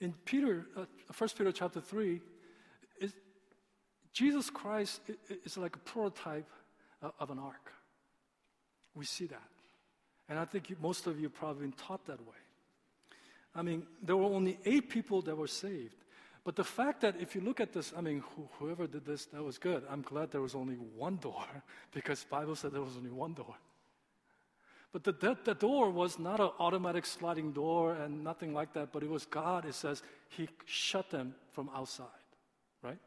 [0.00, 0.84] In Peter, uh,
[1.16, 2.20] 1 Peter chapter 3,
[3.00, 3.14] is,
[4.12, 5.00] Jesus Christ
[5.44, 6.48] is like a prototype
[7.02, 7.72] Uh, of an ark.
[8.94, 9.48] We see that.
[10.28, 12.40] And I think most of you probably been taught that way.
[13.54, 15.96] I mean, there were only eight people that were saved.
[16.42, 18.22] But the fact that if you look at this, I mean,
[18.58, 19.82] whoever did this, that was good.
[19.90, 21.44] I'm glad there was only one door
[21.92, 23.54] because Bible said there was only one door.
[24.92, 28.90] But the, the, the door was not an automatic sliding door and nothing like that,
[28.90, 32.06] but it was God, it says, He shut them from outside,
[32.82, 32.98] right?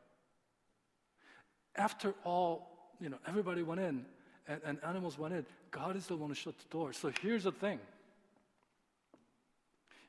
[1.75, 4.05] After all, you know, everybody went in
[4.47, 6.93] and, and animals went in, God is the one who shut the door.
[6.93, 7.79] So here's the thing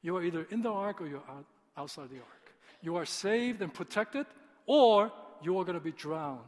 [0.02, 1.44] you are either in the ark or you're out,
[1.76, 2.54] outside the ark.
[2.82, 4.26] You are saved and protected,
[4.66, 5.12] or
[5.42, 6.40] you are going to be drowned,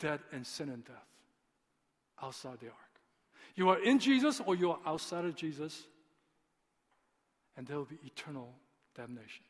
[0.00, 0.96] dead in sin and death,
[2.20, 2.76] outside the ark.
[3.54, 5.84] You are in Jesus or you are outside of Jesus,
[7.56, 8.52] and there will be eternal
[8.96, 9.44] damnation.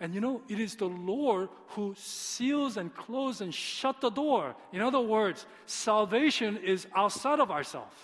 [0.00, 4.54] And you know, it is the Lord who seals and closes and shut the door.
[4.72, 7.96] In other words, salvation is outside of ourselves.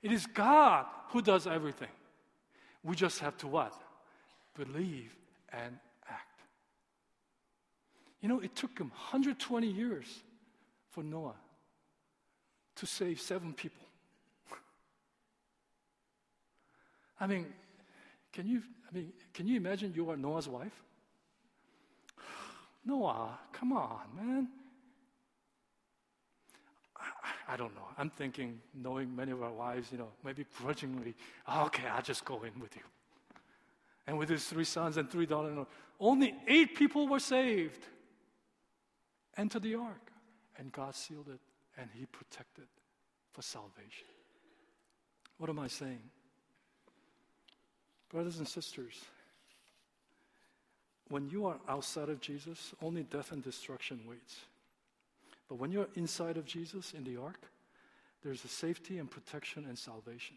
[0.00, 1.88] It is God who does everything.
[2.84, 3.74] We just have to what?
[4.54, 5.14] Believe
[5.52, 5.78] and
[6.08, 6.40] act.
[8.20, 10.06] You know, it took him 120 years
[10.90, 11.34] for Noah
[12.76, 13.84] to save seven people.
[17.20, 17.46] I mean,
[18.32, 18.62] can you,
[18.92, 20.82] I mean, can you imagine you are Noah's wife?
[22.84, 24.48] Noah, come on, man.
[26.96, 27.88] I, I, don't know.
[27.98, 31.14] I'm thinking, knowing many of our wives, you know, maybe grudgingly,
[31.48, 32.82] oh, okay, I'll just go in with you.
[34.06, 35.66] And with his three sons and three daughters,
[35.98, 37.86] only eight people were saved.
[39.36, 40.10] Enter the ark.
[40.58, 41.40] And God sealed it
[41.78, 42.66] and he protected
[43.32, 44.06] for salvation.
[45.38, 46.10] What am I saying?
[48.12, 48.92] Brothers and sisters,
[51.08, 54.36] when you are outside of Jesus, only death and destruction waits.
[55.48, 57.40] But when you're inside of Jesus in the ark,
[58.22, 60.36] there's a safety and protection and salvation.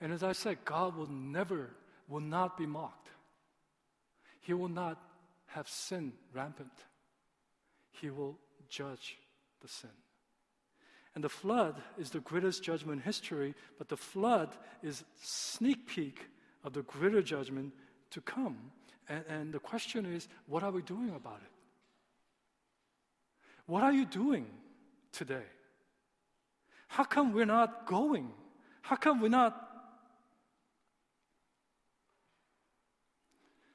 [0.00, 1.70] And as I said, God will never,
[2.08, 3.08] will not be mocked.
[4.40, 5.00] He will not
[5.46, 6.72] have sin rampant.
[8.00, 8.38] He will
[8.68, 9.16] judge
[9.60, 9.90] the sin.
[11.14, 14.48] And the flood is the greatest judgment in history, but the flood
[14.82, 16.26] is sneak peek
[16.64, 17.72] of the greater judgment
[18.10, 18.56] to come.
[19.08, 21.50] And, and the question is, what are we doing about it?
[23.66, 24.46] What are you doing
[25.12, 25.46] today?
[26.88, 28.30] How come we're not going?
[28.82, 29.68] How come we're not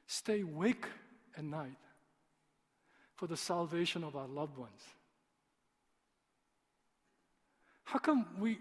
[0.06, 0.86] stay awake
[1.38, 1.78] at night
[3.16, 4.82] for the salvation of our loved ones?
[7.86, 8.60] How come we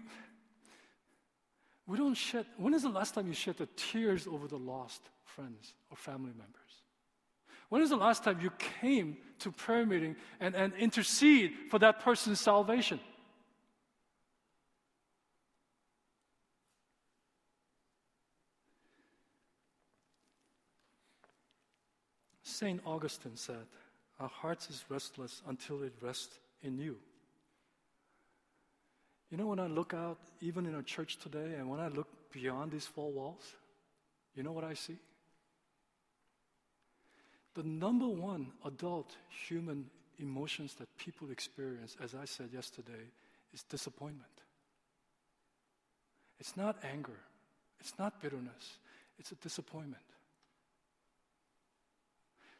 [1.87, 5.01] we don't shed when is the last time you shed the tears over the lost
[5.23, 6.53] friends or family members?
[7.69, 11.99] When is the last time you came to prayer meeting and, and intercede for that
[12.01, 12.99] person's salvation?
[22.43, 22.81] St.
[22.85, 23.67] Augustine said,
[24.19, 26.97] Our hearts is restless until it rests in you.
[29.29, 32.07] You know, when I look out, even in our church today, and when I look
[32.31, 33.43] beyond these four walls,
[34.35, 34.97] you know what I see?
[37.55, 39.15] The number one adult
[39.47, 43.11] human emotions that people experience, as I said yesterday,
[43.53, 44.29] is disappointment.
[46.39, 47.19] It's not anger,
[47.79, 48.77] it's not bitterness,
[49.17, 50.03] it's a disappointment.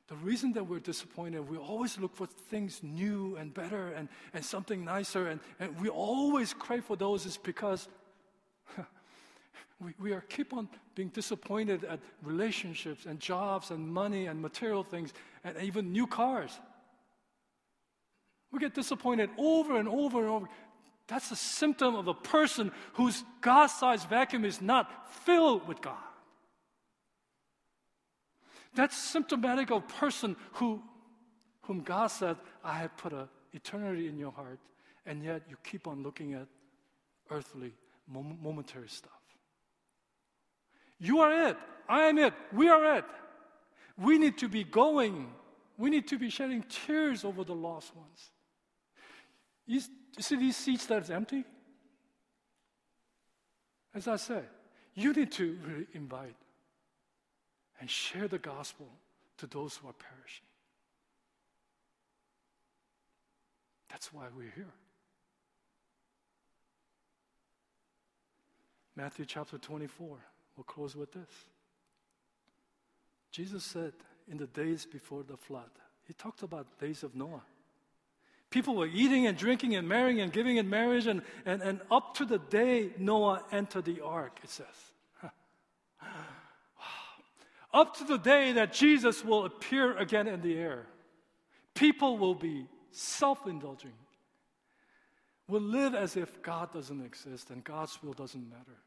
[0.08, 4.44] The reason that we're disappointed, we always look for things new and better and, and
[4.44, 7.90] something nicer, and, and we always crave for those is because
[9.82, 14.84] we, we are keep on being disappointed at relationships and jobs and money and material
[14.84, 16.58] things and even new cars.
[18.52, 20.48] We get disappointed over and over and over.
[21.08, 25.98] That's a symptom of a person whose God sized vacuum is not filled with God.
[28.76, 30.82] That's symptomatic of a person who,
[31.64, 34.60] whom God said, I have put an eternity in your heart,
[35.06, 36.48] and yet you keep on looking at
[37.30, 37.74] earthly,
[38.08, 39.12] momentary stuff.
[41.00, 41.58] You are it.
[41.88, 42.34] I am it.
[42.52, 43.06] We are it.
[43.98, 45.32] We need to be going.
[45.78, 48.32] We need to be shedding tears over the lost ones.
[49.66, 49.82] You
[50.20, 51.44] see these seats that's empty?
[53.94, 54.46] As I said,
[54.94, 56.36] you need to really invite
[57.80, 58.88] and share the gospel
[59.38, 60.46] to those who are perishing.
[63.90, 64.74] That's why we're here.
[68.96, 70.18] Matthew chapter 24.
[70.56, 71.30] We'll close with this.
[73.32, 73.94] Jesus said
[74.30, 75.70] in the days before the flood,
[76.08, 77.44] he talked about days of Noah.
[78.50, 82.16] People were eating and drinking and marrying and giving in marriage, and, and, and up
[82.16, 84.66] to the day Noah entered the ark, it says.
[87.78, 90.88] Up to the day that Jesus will appear again in the air,
[91.76, 93.94] people will be self indulging,
[95.48, 98.80] will live as if God doesn't exist and God's will doesn't matter.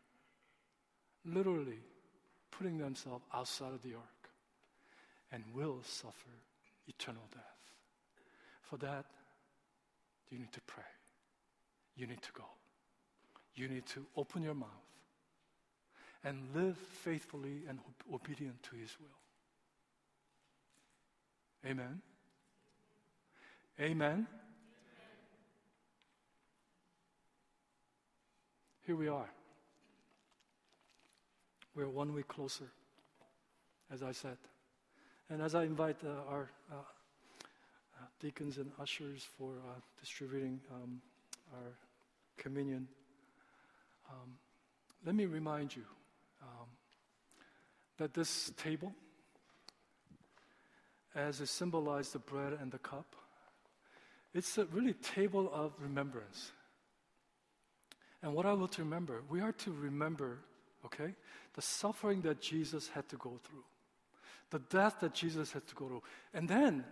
[1.24, 1.78] Literally
[2.50, 4.30] putting themselves outside of the ark
[5.30, 6.34] and will suffer
[6.88, 7.44] eternal death.
[8.62, 9.04] For that,
[10.30, 10.82] you need to pray.
[11.94, 12.44] You need to go.
[13.54, 14.68] You need to open your mouth
[16.24, 17.78] and live faithfully and
[18.12, 19.08] obedient to His will.
[21.70, 22.00] Amen.
[23.80, 24.26] Amen.
[28.86, 29.30] Here we are.
[31.74, 32.70] We're one week closer,
[33.92, 34.36] as I said.
[35.28, 41.00] And as I invite uh, our uh, uh, deacons and ushers for uh, distributing um,
[41.54, 41.72] our
[42.36, 42.88] communion,
[44.10, 44.32] um,
[45.06, 45.84] let me remind you
[46.42, 46.68] um,
[47.98, 48.92] that this table,
[51.14, 53.16] as it symbolized the bread and the cup,
[54.32, 56.52] it's a really table of remembrance.
[58.22, 60.38] And what I want to remember, we are to remember,
[60.84, 61.14] okay,
[61.54, 63.64] the suffering that Jesus had to go through,
[64.50, 66.02] the death that Jesus had to go through.
[66.34, 66.84] And then,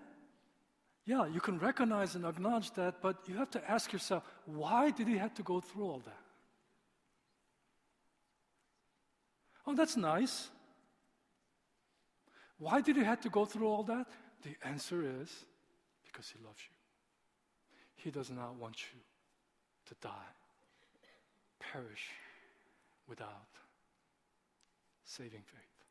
[1.06, 5.06] yeah, you can recognize and acknowledge that, but you have to ask yourself, why did
[5.06, 6.27] he have to go through all that?
[9.68, 10.48] Oh, that's nice.
[12.58, 14.06] Why did he have to go through all that?
[14.42, 15.30] The answer is
[16.06, 16.74] because he loves you.
[17.96, 18.98] He does not want you
[19.88, 20.32] to die,
[21.60, 22.08] perish
[23.06, 23.28] without
[25.04, 25.84] saving faith.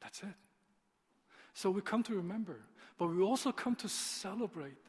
[0.00, 0.34] That's it.
[1.54, 2.58] So we come to remember,
[2.98, 4.82] but we also come to celebrate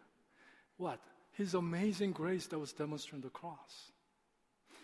[0.77, 0.99] what?
[1.33, 3.90] His amazing grace that was demonstrated on the cross.